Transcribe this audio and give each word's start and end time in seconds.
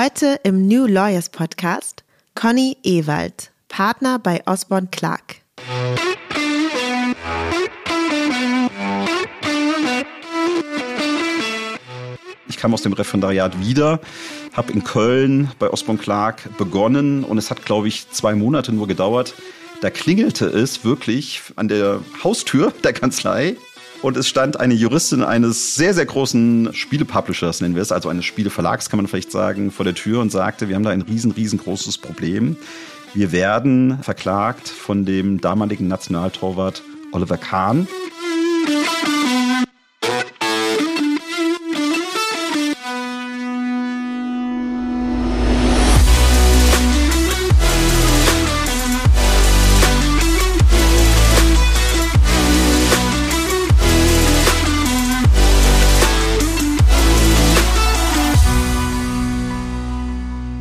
Heute 0.00 0.38
im 0.44 0.68
New 0.68 0.86
Lawyers 0.86 1.28
Podcast 1.28 2.04
Conny 2.36 2.76
Ewald, 2.84 3.50
Partner 3.66 4.20
bei 4.20 4.46
Osborne 4.46 4.86
Clark. 4.92 5.38
Ich 12.48 12.56
kam 12.58 12.72
aus 12.72 12.82
dem 12.82 12.92
Referendariat 12.92 13.58
wieder, 13.58 13.98
habe 14.52 14.72
in 14.72 14.84
Köln 14.84 15.50
bei 15.58 15.68
Osborne 15.68 16.00
Clark 16.00 16.56
begonnen 16.58 17.24
und 17.24 17.36
es 17.36 17.50
hat, 17.50 17.64
glaube 17.64 17.88
ich, 17.88 18.08
zwei 18.10 18.36
Monate 18.36 18.70
nur 18.70 18.86
gedauert. 18.86 19.34
Da 19.80 19.90
klingelte 19.90 20.46
es 20.46 20.84
wirklich 20.84 21.42
an 21.56 21.66
der 21.66 21.98
Haustür 22.22 22.72
der 22.84 22.92
Kanzlei 22.92 23.56
und 24.02 24.16
es 24.16 24.28
stand 24.28 24.60
eine 24.60 24.74
Juristin 24.74 25.22
eines 25.22 25.74
sehr, 25.74 25.94
sehr 25.94 26.06
großen 26.06 26.70
Spielepublishers, 26.72 27.60
nennen 27.60 27.74
wir 27.74 27.82
es, 27.82 27.92
also 27.92 28.08
eines 28.08 28.24
Spieleverlags, 28.24 28.90
kann 28.90 28.98
man 28.98 29.08
vielleicht 29.08 29.32
sagen, 29.32 29.70
vor 29.70 29.84
der 29.84 29.94
Tür 29.94 30.20
und 30.20 30.30
sagte, 30.30 30.68
wir 30.68 30.76
haben 30.76 30.84
da 30.84 30.90
ein 30.90 31.02
riesen, 31.02 31.32
riesengroßes 31.32 31.98
Problem. 31.98 32.56
Wir 33.14 33.32
werden 33.32 33.98
verklagt 34.02 34.68
von 34.68 35.04
dem 35.04 35.40
damaligen 35.40 35.88
Nationaltorwart 35.88 36.82
Oliver 37.12 37.38
Kahn. 37.38 37.88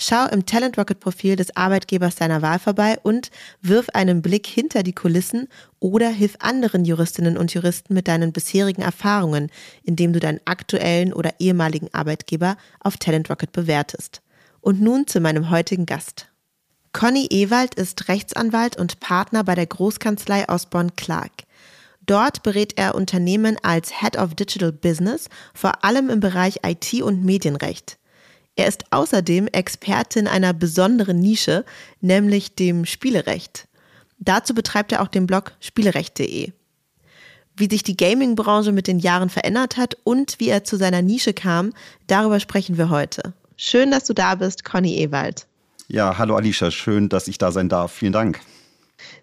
Schau 0.00 0.26
im 0.28 0.46
Talent 0.46 0.78
Rocket 0.78 1.00
Profil 1.00 1.34
des 1.34 1.56
Arbeitgebers 1.56 2.14
deiner 2.14 2.40
Wahl 2.40 2.60
vorbei 2.60 3.00
und 3.02 3.32
wirf 3.62 3.88
einen 3.94 4.22
Blick 4.22 4.46
hinter 4.46 4.84
die 4.84 4.92
Kulissen 4.92 5.48
oder 5.80 6.08
hilf 6.08 6.36
anderen 6.38 6.84
Juristinnen 6.84 7.36
und 7.36 7.52
Juristen 7.52 7.94
mit 7.94 8.06
deinen 8.06 8.32
bisherigen 8.32 8.82
Erfahrungen, 8.82 9.50
indem 9.82 10.12
du 10.12 10.20
deinen 10.20 10.40
aktuellen 10.44 11.12
oder 11.12 11.34
ehemaligen 11.40 11.92
Arbeitgeber 11.92 12.56
auf 12.78 12.96
Talent 12.96 13.28
Rocket 13.28 13.50
bewertest. 13.50 14.22
Und 14.60 14.80
nun 14.80 15.08
zu 15.08 15.18
meinem 15.18 15.50
heutigen 15.50 15.84
Gast. 15.84 16.28
Conny 16.92 17.26
Ewald 17.30 17.74
ist 17.74 18.06
Rechtsanwalt 18.06 18.76
und 18.76 19.00
Partner 19.00 19.42
bei 19.42 19.56
der 19.56 19.66
Großkanzlei 19.66 20.48
Osborne 20.48 20.92
Clark. 20.94 21.32
Dort 22.06 22.44
berät 22.44 22.78
er 22.78 22.94
Unternehmen 22.94 23.56
als 23.64 24.00
Head 24.00 24.16
of 24.16 24.36
Digital 24.36 24.70
Business, 24.70 25.28
vor 25.54 25.84
allem 25.84 26.08
im 26.08 26.20
Bereich 26.20 26.60
IT 26.64 27.02
und 27.02 27.24
Medienrecht. 27.24 27.98
Er 28.58 28.66
ist 28.66 28.86
außerdem 28.90 29.46
Experte 29.46 30.18
in 30.18 30.26
einer 30.26 30.52
besonderen 30.52 31.20
Nische, 31.20 31.64
nämlich 32.00 32.56
dem 32.56 32.86
Spielerecht. 32.86 33.68
Dazu 34.18 34.52
betreibt 34.52 34.90
er 34.90 35.00
auch 35.00 35.06
den 35.06 35.28
Blog 35.28 35.52
spielerecht.de. 35.60 36.50
Wie 37.56 37.68
sich 37.70 37.84
die 37.84 37.96
Gaming-Branche 37.96 38.72
mit 38.72 38.88
den 38.88 38.98
Jahren 38.98 39.30
verändert 39.30 39.76
hat 39.76 39.96
und 40.02 40.40
wie 40.40 40.48
er 40.48 40.64
zu 40.64 40.76
seiner 40.76 41.02
Nische 41.02 41.34
kam, 41.34 41.72
darüber 42.08 42.40
sprechen 42.40 42.78
wir 42.78 42.90
heute. 42.90 43.32
Schön, 43.56 43.92
dass 43.92 44.06
du 44.06 44.12
da 44.12 44.34
bist, 44.34 44.64
Conny 44.64 44.96
Ewald. 45.02 45.46
Ja, 45.86 46.18
hallo 46.18 46.34
Alicia, 46.34 46.72
schön, 46.72 47.08
dass 47.08 47.28
ich 47.28 47.38
da 47.38 47.52
sein 47.52 47.68
darf. 47.68 47.92
Vielen 47.92 48.12
Dank. 48.12 48.40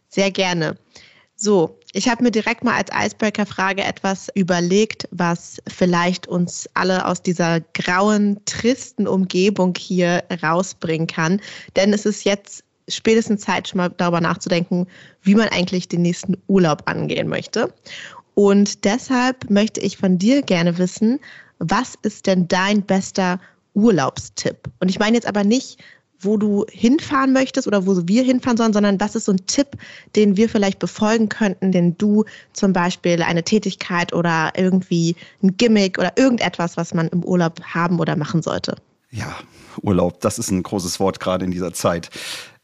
Sehr 0.08 0.32
gerne. 0.32 0.78
So, 1.46 1.78
ich 1.94 2.10
habe 2.10 2.24
mir 2.24 2.32
direkt 2.32 2.64
mal 2.64 2.74
als 2.74 2.90
Icebreaker-Frage 2.92 3.84
etwas 3.84 4.30
überlegt, 4.34 5.08
was 5.12 5.62
vielleicht 5.68 6.26
uns 6.26 6.68
alle 6.74 7.06
aus 7.06 7.22
dieser 7.22 7.60
grauen, 7.76 8.40
tristen 8.46 9.08
Umgebung 9.08 9.76
hier 9.78 10.24
rausbringen 10.42 11.06
kann. 11.06 11.40
Denn 11.76 11.94
es 11.94 12.08
ist 12.08 12.26
jetzt 12.26 12.64
spätestens 12.88 13.42
Zeit, 13.42 13.68
schon 13.68 13.78
mal 13.78 13.90
darüber 13.96 14.22
nachzudenken, 14.22 14.88
wie 15.22 15.36
man 15.36 15.50
eigentlich 15.50 15.88
den 15.88 16.02
nächsten 16.02 16.36
Urlaub 16.48 16.82
angehen 16.88 17.28
möchte. 17.28 17.72
Und 18.34 18.84
deshalb 18.84 19.48
möchte 19.48 19.82
ich 19.82 19.98
von 19.98 20.18
dir 20.18 20.42
gerne 20.42 20.80
wissen, 20.80 21.20
was 21.60 21.94
ist 22.02 22.26
denn 22.26 22.48
dein 22.48 22.82
bester 22.82 23.40
Urlaubstipp? 23.76 24.58
Und 24.80 24.90
ich 24.90 24.98
meine 24.98 25.16
jetzt 25.16 25.28
aber 25.28 25.44
nicht 25.44 25.80
wo 26.26 26.38
du 26.38 26.66
hinfahren 26.70 27.34
möchtest 27.34 27.68
oder 27.68 27.86
wo 27.86 27.96
wir 28.08 28.24
hinfahren 28.24 28.58
sollen, 28.58 28.74
sondern 28.74 29.00
was 29.00 29.16
ist 29.16 29.26
so 29.26 29.32
ein 29.32 29.46
Tipp, 29.48 29.78
den 30.16 30.38
wir 30.38 30.50
vielleicht 30.50 30.80
befolgen 30.80 31.30
könnten, 31.30 31.72
den 31.72 31.98
du 31.98 32.26
zum 32.54 32.74
Beispiel 32.74 33.22
eine 33.22 33.44
Tätigkeit 33.44 34.14
oder 34.14 34.54
irgendwie 34.56 35.16
ein 35.42 35.56
Gimmick 35.58 35.98
oder 35.98 36.18
irgendetwas, 36.18 36.78
was 36.78 36.94
man 36.94 37.08
im 37.10 37.24
Urlaub 37.24 37.62
haben 37.64 38.00
oder 38.00 38.16
machen 38.16 38.42
sollte? 38.42 38.76
Ja, 39.12 39.36
Urlaub, 39.82 40.22
das 40.22 40.40
ist 40.40 40.52
ein 40.52 40.64
großes 40.64 41.00
Wort 41.00 41.20
gerade 41.20 41.46
in 41.46 41.52
dieser 41.52 41.74
Zeit. 41.74 42.10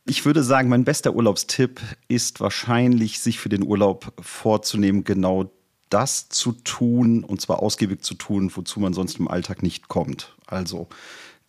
Ich 0.06 0.26
würde 0.26 0.44
sagen, 0.44 0.68
mein 0.68 0.84
bester 0.84 1.14
Urlaubstipp 1.14 1.80
ist 2.08 2.40
wahrscheinlich, 2.40 3.20
sich 3.20 3.40
für 3.40 3.50
den 3.50 3.64
Urlaub 3.64 4.12
vorzunehmen, 4.20 5.04
genau 5.04 5.52
das 5.90 6.30
zu 6.30 6.54
tun, 6.54 7.24
und 7.24 7.42
zwar 7.42 7.62
ausgiebig 7.62 8.02
zu 8.02 8.16
tun, 8.16 8.52
wozu 8.56 8.80
man 8.80 8.94
sonst 8.94 9.20
im 9.20 9.28
Alltag 9.28 9.62
nicht 9.62 9.90
kommt. 9.90 10.36
Also 10.48 10.88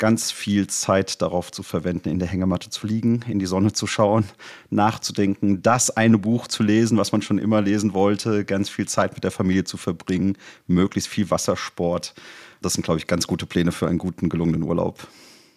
ganz 0.02 0.32
viel 0.32 0.66
Zeit 0.66 1.22
darauf 1.22 1.52
zu 1.52 1.62
verwenden, 1.62 2.08
in 2.08 2.18
der 2.18 2.26
Hängematte 2.26 2.70
zu 2.70 2.88
liegen, 2.88 3.24
in 3.28 3.38
die 3.38 3.46
Sonne 3.46 3.72
zu 3.72 3.86
schauen, 3.86 4.24
nachzudenken, 4.68 5.62
das 5.62 5.90
eine 5.90 6.18
Buch 6.18 6.48
zu 6.48 6.64
lesen, 6.64 6.98
was 6.98 7.12
man 7.12 7.22
schon 7.22 7.38
immer 7.38 7.60
lesen 7.60 7.94
wollte, 7.94 8.44
ganz 8.44 8.68
viel 8.68 8.88
Zeit 8.88 9.14
mit 9.14 9.22
der 9.22 9.30
Familie 9.30 9.62
zu 9.62 9.76
verbringen, 9.76 10.36
möglichst 10.66 11.08
viel 11.08 11.30
Wassersport. 11.30 12.14
Das 12.62 12.72
sind, 12.72 12.82
glaube 12.82 12.98
ich, 12.98 13.06
ganz 13.06 13.28
gute 13.28 13.46
Pläne 13.46 13.70
für 13.70 13.86
einen 13.86 13.98
guten, 13.98 14.28
gelungenen 14.28 14.64
Urlaub. 14.64 15.06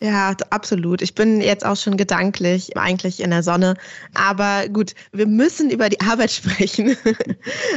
Ja, 0.01 0.35
absolut. 0.50 1.01
Ich 1.01 1.16
bin 1.16 1.39
jetzt 1.39 1.66
auch 1.66 1.78
schon 1.78 1.95
gedanklich 1.95 2.78
eigentlich 2.78 3.22
in 3.22 3.29
der 3.29 3.44
Sonne. 3.44 3.75
Aber 4.13 4.67
gut, 4.67 4.94
wir 5.13 5.25
müssen 5.25 5.69
über 5.69 5.89
die 5.89 6.00
Arbeit 6.01 6.31
sprechen. 6.31 6.97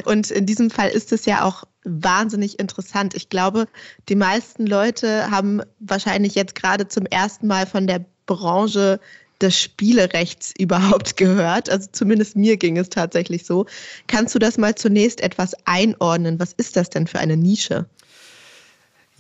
Und 0.05 0.31
in 0.31 0.47
diesem 0.47 0.71
Fall 0.71 0.91
ist 0.91 1.13
es 1.13 1.27
ja 1.27 1.45
auch 1.45 1.65
wahnsinnig 1.85 2.59
interessant. 2.59 3.15
Ich 3.15 3.29
glaube, 3.29 3.67
die 4.09 4.17
meisten 4.17 4.67
Leute 4.67 5.31
haben 5.31 5.63
wahrscheinlich 5.79 6.35
jetzt 6.35 6.55
gerade 6.55 6.89
zum 6.89 7.07
ersten 7.07 7.47
Mal 7.47 7.67
von 7.67 7.87
der 7.87 8.05
Branche 8.27 9.01
des 9.41 9.59
Spielerechts 9.59 10.53
überhaupt 10.59 11.17
gehört. 11.17 11.71
Also 11.71 11.89
zumindest 11.93 12.37
mir 12.37 12.57
ging 12.57 12.77
es 12.77 12.89
tatsächlich 12.89 13.47
so. 13.47 13.67
Kannst 14.09 14.35
du 14.35 14.41
das 14.41 14.59
mal 14.59 14.75
zunächst 14.75 15.21
etwas 15.21 15.55
einordnen? 15.65 16.41
Was 16.41 16.53
ist 16.53 16.77
das 16.77 16.91
denn 16.91 17.07
für 17.07 17.21
eine 17.21 17.37
Nische? 17.37 17.87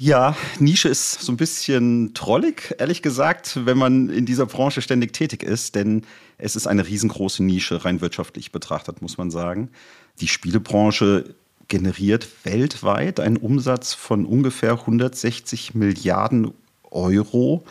Ja, 0.01 0.37
Nische 0.61 0.89
ist 0.89 1.23
so 1.23 1.33
ein 1.33 1.37
bisschen 1.37 2.15
trollig, 2.15 2.77
ehrlich 2.79 3.03
gesagt, 3.03 3.67
wenn 3.67 3.77
man 3.77 4.11
in 4.11 4.27
dieser 4.27 4.47
Branche 4.47 4.81
ständig 4.81 5.13
tätig 5.13 5.43
ist, 5.43 5.75
denn 5.75 6.05
es 6.39 6.55
ist 6.55 6.69
eine 6.69 6.87
riesengroße 6.87 7.43
Nische, 7.43 7.85
rein 7.85 8.01
wirtschaftlich 8.01 8.53
betrachtet, 8.53 9.03
muss 9.03 9.19
man 9.19 9.33
sagen. 9.33 9.71
Die 10.21 10.29
Spielebranche 10.29 11.35
generiert 11.67 12.29
weltweit 12.45 13.19
einen 13.19 13.39
Umsatz 13.39 13.93
von 13.93 14.25
ungefähr 14.25 14.75
160 14.75 15.75
Milliarden 15.75 16.53
Euro. 16.93 17.65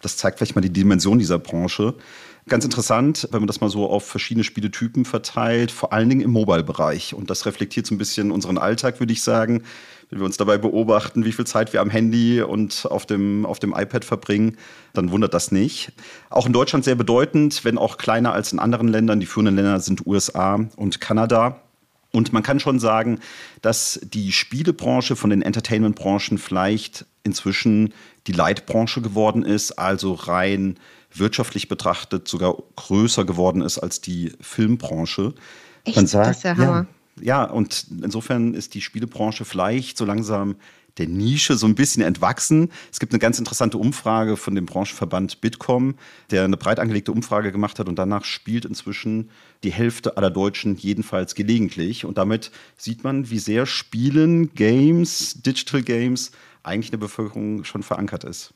Das 0.00 0.16
zeigt 0.16 0.38
vielleicht 0.38 0.54
mal 0.54 0.60
die 0.60 0.72
Dimension 0.72 1.18
dieser 1.18 1.40
Branche. 1.40 1.94
Ganz 2.48 2.64
interessant, 2.64 3.28
wenn 3.30 3.40
man 3.40 3.46
das 3.46 3.60
mal 3.60 3.68
so 3.68 3.88
auf 3.88 4.06
verschiedene 4.06 4.42
Spieletypen 4.42 5.04
verteilt, 5.04 5.70
vor 5.70 5.92
allen 5.92 6.08
Dingen 6.08 6.22
im 6.22 6.30
Mobile-Bereich. 6.30 7.12
Und 7.12 7.28
das 7.28 7.44
reflektiert 7.44 7.86
so 7.86 7.94
ein 7.94 7.98
bisschen 7.98 8.30
unseren 8.30 8.56
Alltag, 8.56 9.00
würde 9.00 9.12
ich 9.12 9.22
sagen. 9.22 9.64
Wenn 10.08 10.20
wir 10.20 10.24
uns 10.24 10.38
dabei 10.38 10.56
beobachten, 10.56 11.26
wie 11.26 11.32
viel 11.32 11.46
Zeit 11.46 11.74
wir 11.74 11.82
am 11.82 11.90
Handy 11.90 12.40
und 12.40 12.86
auf 12.90 13.04
dem, 13.04 13.44
auf 13.44 13.58
dem 13.58 13.74
iPad 13.76 14.02
verbringen, 14.04 14.56
dann 14.94 15.10
wundert 15.10 15.34
das 15.34 15.52
nicht. 15.52 15.92
Auch 16.30 16.46
in 16.46 16.54
Deutschland 16.54 16.86
sehr 16.86 16.94
bedeutend, 16.94 17.66
wenn 17.66 17.76
auch 17.76 17.98
kleiner 17.98 18.32
als 18.32 18.52
in 18.52 18.58
anderen 18.58 18.88
Ländern. 18.88 19.20
Die 19.20 19.26
führenden 19.26 19.56
Länder 19.56 19.78
sind 19.80 20.06
USA 20.06 20.58
und 20.76 21.02
Kanada. 21.02 21.60
Und 22.10 22.32
man 22.32 22.42
kann 22.42 22.58
schon 22.58 22.78
sagen, 22.78 23.20
dass 23.60 24.00
die 24.02 24.32
Spielebranche 24.32 25.14
von 25.14 25.30
den 25.30 25.42
Entertainment-Branchen 25.42 26.38
vielleicht 26.38 27.04
inzwischen 27.22 27.92
die 28.26 28.32
Leitbranche 28.32 29.02
geworden 29.02 29.42
ist, 29.42 29.72
also 29.72 30.14
rein 30.14 30.78
wirtschaftlich 31.12 31.68
betrachtet 31.68 32.28
sogar 32.28 32.56
größer 32.76 33.24
geworden 33.24 33.62
ist 33.62 33.78
als 33.78 34.00
die 34.00 34.32
Filmbranche. 34.40 35.34
Echt? 35.84 35.96
Man 35.96 36.06
sagt, 36.06 36.28
das 36.28 36.36
ist 36.38 36.42
ja 36.44 36.56
Hammer. 36.56 36.86
Ja, 37.20 37.24
ja, 37.42 37.44
und 37.44 37.86
insofern 38.02 38.54
ist 38.54 38.74
die 38.74 38.80
Spielebranche 38.80 39.44
vielleicht 39.44 39.98
so 39.98 40.04
langsam 40.04 40.56
der 40.98 41.08
Nische 41.08 41.56
so 41.56 41.66
ein 41.66 41.74
bisschen 41.74 42.02
entwachsen. 42.02 42.70
Es 42.92 43.00
gibt 43.00 43.12
eine 43.12 43.20
ganz 43.20 43.38
interessante 43.38 43.78
Umfrage 43.78 44.36
von 44.36 44.54
dem 44.54 44.66
Branchenverband 44.66 45.40
Bitkom, 45.40 45.94
der 46.30 46.44
eine 46.44 46.56
breit 46.56 46.80
angelegte 46.80 47.12
Umfrage 47.12 47.52
gemacht 47.52 47.78
hat 47.78 47.88
und 47.88 47.98
danach 47.98 48.24
spielt 48.24 48.64
inzwischen 48.64 49.30
die 49.64 49.72
Hälfte 49.72 50.16
aller 50.16 50.30
Deutschen 50.30 50.76
jedenfalls 50.76 51.34
gelegentlich. 51.34 52.04
Und 52.04 52.18
damit 52.18 52.50
sieht 52.76 53.04
man, 53.04 53.30
wie 53.30 53.38
sehr 53.38 53.66
Spielen, 53.66 54.54
Games, 54.54 55.42
Digital 55.42 55.82
Games 55.82 56.32
eigentlich 56.62 56.88
in 56.88 56.98
der 57.00 57.06
Bevölkerung 57.06 57.64
schon 57.64 57.82
verankert 57.82 58.24
ist. 58.24 58.52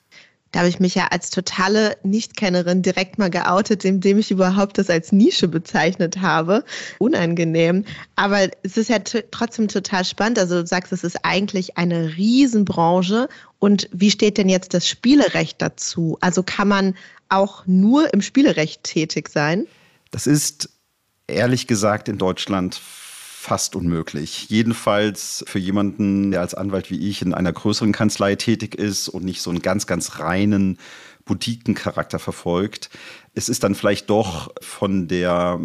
Da 0.52 0.60
habe 0.60 0.68
ich 0.68 0.80
mich 0.80 0.94
ja 0.94 1.08
als 1.10 1.30
totale 1.30 1.96
Nichtkennerin 2.02 2.82
direkt 2.82 3.18
mal 3.18 3.30
geoutet, 3.30 3.86
indem 3.86 4.18
ich 4.18 4.30
überhaupt 4.30 4.76
das 4.76 4.90
als 4.90 5.10
Nische 5.10 5.48
bezeichnet 5.48 6.20
habe. 6.20 6.62
Unangenehm. 6.98 7.86
Aber 8.16 8.48
es 8.62 8.76
ist 8.76 8.90
ja 8.90 8.98
trotzdem 8.98 9.68
total 9.68 10.04
spannend. 10.04 10.38
Also 10.38 10.60
du 10.60 10.66
sagst, 10.66 10.92
es 10.92 11.04
ist 11.04 11.16
eigentlich 11.24 11.78
eine 11.78 12.16
Riesenbranche. 12.16 13.28
Und 13.60 13.88
wie 13.92 14.10
steht 14.10 14.36
denn 14.36 14.50
jetzt 14.50 14.74
das 14.74 14.86
Spielerecht 14.86 15.60
dazu? 15.62 16.18
Also 16.20 16.42
kann 16.42 16.68
man 16.68 16.94
auch 17.30 17.66
nur 17.66 18.12
im 18.12 18.20
Spielerecht 18.20 18.84
tätig 18.84 19.30
sein? 19.30 19.66
Das 20.10 20.26
ist 20.26 20.68
ehrlich 21.26 21.66
gesagt 21.66 22.10
in 22.10 22.18
Deutschland 22.18 22.78
fast 23.42 23.74
unmöglich. 23.74 24.48
Jedenfalls 24.50 25.44
für 25.48 25.58
jemanden, 25.58 26.30
der 26.30 26.42
als 26.42 26.54
Anwalt 26.54 26.92
wie 26.92 27.08
ich 27.08 27.22
in 27.22 27.34
einer 27.34 27.52
größeren 27.52 27.90
Kanzlei 27.90 28.36
tätig 28.36 28.76
ist 28.76 29.08
und 29.08 29.24
nicht 29.24 29.42
so 29.42 29.50
einen 29.50 29.62
ganz, 29.62 29.88
ganz 29.88 30.20
reinen 30.20 30.78
Boutiquencharakter 31.24 32.20
verfolgt. 32.20 32.88
Es 33.34 33.48
ist 33.48 33.64
dann 33.64 33.74
vielleicht 33.74 34.10
doch 34.10 34.52
von 34.60 35.08
der 35.08 35.58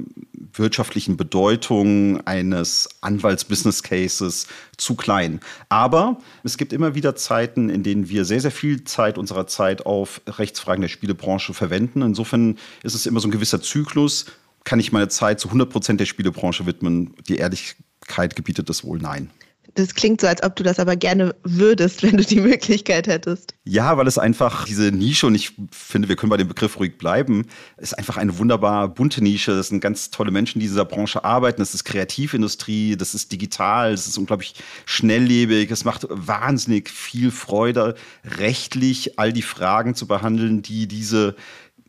wirtschaftlichen 0.54 1.18
Bedeutung 1.18 2.26
eines 2.26 2.90
Anwalts-Business 3.02 3.84
Cases 3.84 4.48
zu 4.78 4.96
klein. 4.96 5.40
Aber 5.70 6.18
es 6.44 6.58
gibt 6.58 6.74
immer 6.74 6.96
wieder 6.96 7.16
Zeiten, 7.16 7.70
in 7.70 7.84
denen 7.84 8.10
wir 8.10 8.26
sehr, 8.26 8.42
sehr 8.42 8.52
viel 8.52 8.86
Zeit 8.86 9.20
unserer 9.20 9.46
Zeit 9.46 9.86
auf 9.86 10.22
Rechtsfragen 10.26 10.82
der 10.82 10.90
Spielebranche 10.90 11.54
verwenden. 11.54 12.02
Insofern 12.02 12.58
ist 12.82 12.96
es 12.96 13.06
immer 13.06 13.20
so 13.20 13.28
ein 13.28 13.32
gewisser 13.32 13.62
Zyklus 13.62 14.26
kann 14.68 14.82
ich 14.82 14.92
meine 14.92 15.08
Zeit 15.08 15.40
zu 15.40 15.48
100 15.48 15.70
Prozent 15.70 16.02
der 16.02 16.06
Spielebranche 16.06 16.66
widmen? 16.66 17.16
Die 17.30 17.38
Ehrlichkeit 17.38 18.36
gebietet 18.36 18.68
das 18.68 18.84
wohl 18.84 19.00
nein. 19.00 19.32
Das 19.76 19.94
klingt 19.94 20.20
so, 20.20 20.28
als 20.28 20.44
ob 20.44 20.56
du 20.58 20.64
das 20.64 20.78
aber 20.78 20.98
gerne 20.98 21.36
würdest, 21.44 22.04
wenn 22.04 22.18
du 22.18 22.24
die 22.26 22.42
Möglichkeit 22.42 23.08
hättest. 23.08 23.54
Ja, 23.64 23.96
weil 23.96 24.08
es 24.08 24.18
einfach 24.18 24.66
diese 24.66 24.92
Nische, 24.92 25.26
und 25.28 25.36
ich 25.36 25.54
finde, 25.72 26.10
wir 26.10 26.18
können 26.18 26.32
bei 26.32 26.38
dem 26.38 26.50
Begriff 26.50 26.80
ruhig 26.80 26.98
bleiben, 26.98 27.46
ist 27.78 27.98
einfach 27.98 28.18
eine 28.18 28.40
wunderbar 28.40 28.90
bunte 28.90 29.24
Nische. 29.24 29.56
Das 29.56 29.70
sind 29.70 29.80
ganz 29.80 30.10
tolle 30.10 30.32
Menschen, 30.32 30.60
die 30.60 30.66
in 30.66 30.72
dieser 30.72 30.84
Branche 30.84 31.24
arbeiten. 31.24 31.62
Das 31.62 31.74
ist 31.74 31.86
Kreativindustrie, 31.86 32.98
das 32.98 33.16
ist 33.16 33.32
digital, 33.32 33.92
das 33.92 34.06
ist 34.06 34.18
unglaublich 34.18 34.56
schnelllebig. 34.86 35.72
Es 35.72 35.86
macht 35.86 36.08
wahnsinnig 36.10 36.90
viel 36.90 37.32
Freude, 37.32 37.96
rechtlich 38.38 39.18
all 39.18 39.32
die 39.32 39.44
Fragen 39.44 39.96
zu 39.96 40.08
behandeln, 40.08 40.62
die 40.62 40.90
diese 40.90 41.38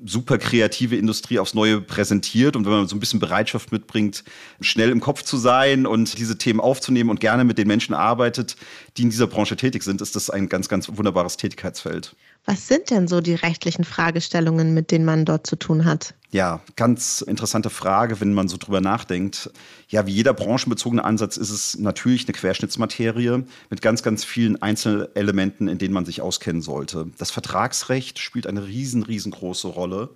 super 0.05 0.39
kreative 0.39 0.97
Industrie 0.97 1.39
aufs 1.39 1.55
Neue 1.55 1.81
präsentiert 1.81 2.57
und 2.57 2.65
wenn 2.65 2.73
man 2.73 2.89
so 2.89 2.97
ein 2.97 3.01
bisschen 3.01 3.21
Bereitschaft 3.21 3.73
mitbringt, 3.73 4.25
schnell 4.61 4.91
im 4.91 5.01
Kopf 5.01 5.23
zu 5.23 5.37
sein 5.37 5.87
und 5.87 6.19
diese 6.19 6.39
Themen 6.39 6.61
aufzunehmen 6.61 7.11
und 7.11 7.21
gerne 7.21 7.45
mit 7.45 7.59
den 7.59 7.69
Menschen 7.69 7.95
arbeitet, 7.95 8.57
die 8.97 9.03
in 9.03 9.11
dieser 9.11 9.27
Branche 9.27 9.57
tätig 9.57 9.83
sind, 9.83 10.01
ist 10.01 10.17
das 10.17 10.31
ein 10.31 10.49
ganz, 10.49 10.69
ganz 10.69 10.89
wunderbares 10.89 11.37
Tätigkeitsfeld. 11.37 12.15
Was 12.49 12.67
sind 12.67 12.89
denn 12.89 13.09
so 13.09 13.21
die 13.21 13.35
rechtlichen 13.35 13.85
Fragestellungen, 13.85 14.73
mit 14.73 14.91
denen 14.91 15.05
man 15.05 15.27
dort 15.27 15.47
zu 15.47 15.55
tun 15.55 15.85
hat? 15.85 16.15
Ja, 16.31 16.63
ganz 16.77 17.21
interessante 17.21 17.69
Frage, 17.69 18.23
wenn 18.23 18.33
man 18.33 18.49
so 18.49 18.57
drüber 18.57 18.81
nachdenkt. 18.81 19.51
Ja, 19.89 20.07
wie 20.07 20.13
jeder 20.13 20.33
branchenbezogene 20.33 21.05
Ansatz 21.05 21.37
ist 21.37 21.51
es 21.51 21.79
natürlich 21.79 22.25
eine 22.25 22.33
Querschnittsmaterie 22.33 23.45
mit 23.69 23.83
ganz, 23.83 24.03
ganz 24.03 24.25
vielen 24.25 24.63
Einzelelementen, 24.63 25.69
in 25.69 25.77
denen 25.77 25.93
man 25.93 26.07
sich 26.07 26.23
auskennen 26.23 26.63
sollte. 26.63 27.11
Das 27.19 27.31
Vertragsrecht 27.31 28.19
spielt 28.19 28.47
eine 28.47 28.67
riesen, 28.67 29.03
riesengroße 29.03 29.69
Rolle 29.69 30.09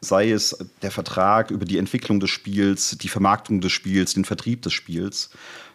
sei 0.00 0.30
es 0.30 0.56
der 0.82 0.90
Vertrag 0.90 1.50
über 1.50 1.64
die 1.64 1.78
Entwicklung 1.78 2.20
des 2.20 2.30
Spiels, 2.30 2.96
die 2.98 3.08
Vermarktung 3.08 3.60
des 3.60 3.72
Spiels, 3.72 4.14
den 4.14 4.24
Vertrieb 4.24 4.62
des 4.62 4.72
Spiels. 4.72 5.30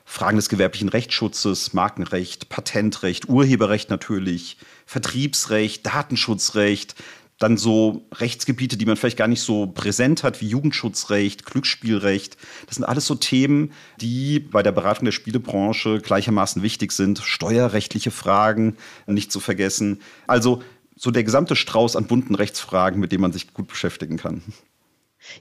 Fragen 0.05 0.37
des 0.37 0.49
gewerblichen 0.49 0.89
Rechtsschutzes, 0.89 1.73
Markenrecht, 1.73 2.49
Patentrecht, 2.49 3.29
Urheberrecht 3.29 3.89
natürlich, 3.89 4.57
Vertriebsrecht, 4.85 5.85
Datenschutzrecht, 5.85 6.95
dann 7.39 7.57
so 7.57 8.05
Rechtsgebiete, 8.13 8.77
die 8.77 8.85
man 8.85 8.95
vielleicht 8.95 9.17
gar 9.17 9.27
nicht 9.27 9.41
so 9.41 9.67
präsent 9.67 10.23
hat, 10.23 10.39
wie 10.39 10.47
Jugendschutzrecht, 10.47 11.45
Glücksspielrecht. 11.45 12.37
Das 12.67 12.75
sind 12.75 12.85
alles 12.85 13.05
so 13.05 13.15
Themen, 13.15 13.73
die 13.99 14.39
bei 14.39 14.63
der 14.63 14.71
Beratung 14.71 15.05
der 15.05 15.11
Spielebranche 15.11 15.99
gleichermaßen 15.99 16.61
wichtig 16.61 16.91
sind. 16.91 17.19
Steuerrechtliche 17.19 18.11
Fragen 18.11 18.77
nicht 19.07 19.31
zu 19.31 19.39
vergessen. 19.39 20.01
Also 20.27 20.61
so 20.95 21.11
der 21.11 21.23
gesamte 21.23 21.55
Strauß 21.55 21.95
an 21.95 22.05
bunten 22.05 22.35
Rechtsfragen, 22.35 22.99
mit 22.99 23.11
dem 23.11 23.21
man 23.21 23.33
sich 23.33 23.53
gut 23.53 23.67
beschäftigen 23.67 24.17
kann. 24.17 24.41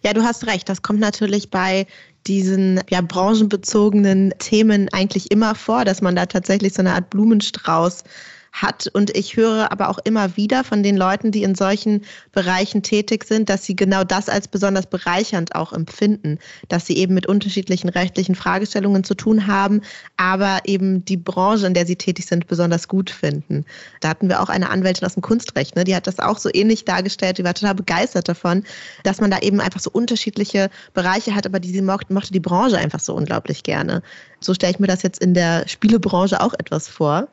Ja, 0.02 0.12
du 0.12 0.22
hast 0.22 0.46
recht. 0.46 0.68
Das 0.68 0.82
kommt 0.82 1.00
natürlich 1.00 1.50
bei 1.50 1.86
diesen 2.26 2.80
ja, 2.90 3.00
branchenbezogenen 3.00 4.32
Themen 4.38 4.88
eigentlich 4.92 5.30
immer 5.30 5.54
vor, 5.54 5.84
dass 5.84 6.02
man 6.02 6.16
da 6.16 6.26
tatsächlich 6.26 6.74
so 6.74 6.80
eine 6.80 6.94
Art 6.94 7.10
Blumenstrauß 7.10 8.04
hat. 8.52 8.88
Und 8.92 9.16
ich 9.16 9.36
höre 9.36 9.72
aber 9.72 9.88
auch 9.88 9.98
immer 10.04 10.36
wieder 10.36 10.62
von 10.62 10.82
den 10.82 10.96
Leuten, 10.96 11.32
die 11.32 11.42
in 11.42 11.54
solchen 11.54 12.02
Bereichen 12.32 12.82
tätig 12.82 13.24
sind, 13.24 13.48
dass 13.48 13.64
sie 13.64 13.74
genau 13.74 14.04
das 14.04 14.28
als 14.28 14.46
besonders 14.46 14.86
bereichernd 14.86 15.54
auch 15.54 15.72
empfinden, 15.72 16.38
dass 16.68 16.86
sie 16.86 16.96
eben 16.96 17.14
mit 17.14 17.26
unterschiedlichen 17.26 17.88
rechtlichen 17.88 18.34
Fragestellungen 18.34 19.04
zu 19.04 19.14
tun 19.14 19.46
haben, 19.46 19.80
aber 20.16 20.60
eben 20.64 21.04
die 21.04 21.16
Branche, 21.16 21.66
in 21.66 21.74
der 21.74 21.86
sie 21.86 21.96
tätig 21.96 22.26
sind, 22.26 22.46
besonders 22.46 22.88
gut 22.88 23.10
finden. 23.10 23.64
Da 24.00 24.10
hatten 24.10 24.28
wir 24.28 24.40
auch 24.40 24.50
eine 24.50 24.70
Anwältin 24.70 25.06
aus 25.06 25.14
dem 25.14 25.22
Kunstrecht, 25.22 25.74
ne? 25.74 25.84
die 25.84 25.96
hat 25.96 26.06
das 26.06 26.18
auch 26.18 26.38
so 26.38 26.50
ähnlich 26.52 26.84
dargestellt, 26.84 27.38
die 27.38 27.44
war 27.44 27.54
total 27.54 27.74
begeistert 27.74 28.28
davon, 28.28 28.64
dass 29.02 29.20
man 29.20 29.30
da 29.30 29.38
eben 29.38 29.60
einfach 29.60 29.80
so 29.80 29.90
unterschiedliche 29.90 30.68
Bereiche 30.92 31.34
hat, 31.34 31.46
aber 31.46 31.58
die 31.58 31.70
sie 31.70 31.82
mochte, 31.82 32.12
mochte 32.12 32.32
die 32.32 32.40
Branche 32.40 32.76
einfach 32.76 33.00
so 33.00 33.14
unglaublich 33.14 33.62
gerne. 33.62 34.02
So 34.40 34.52
stelle 34.52 34.72
ich 34.72 34.78
mir 34.78 34.86
das 34.88 35.02
jetzt 35.02 35.22
in 35.22 35.34
der 35.34 35.66
Spielebranche 35.68 36.40
auch 36.40 36.52
etwas 36.54 36.88
vor. 36.88 37.28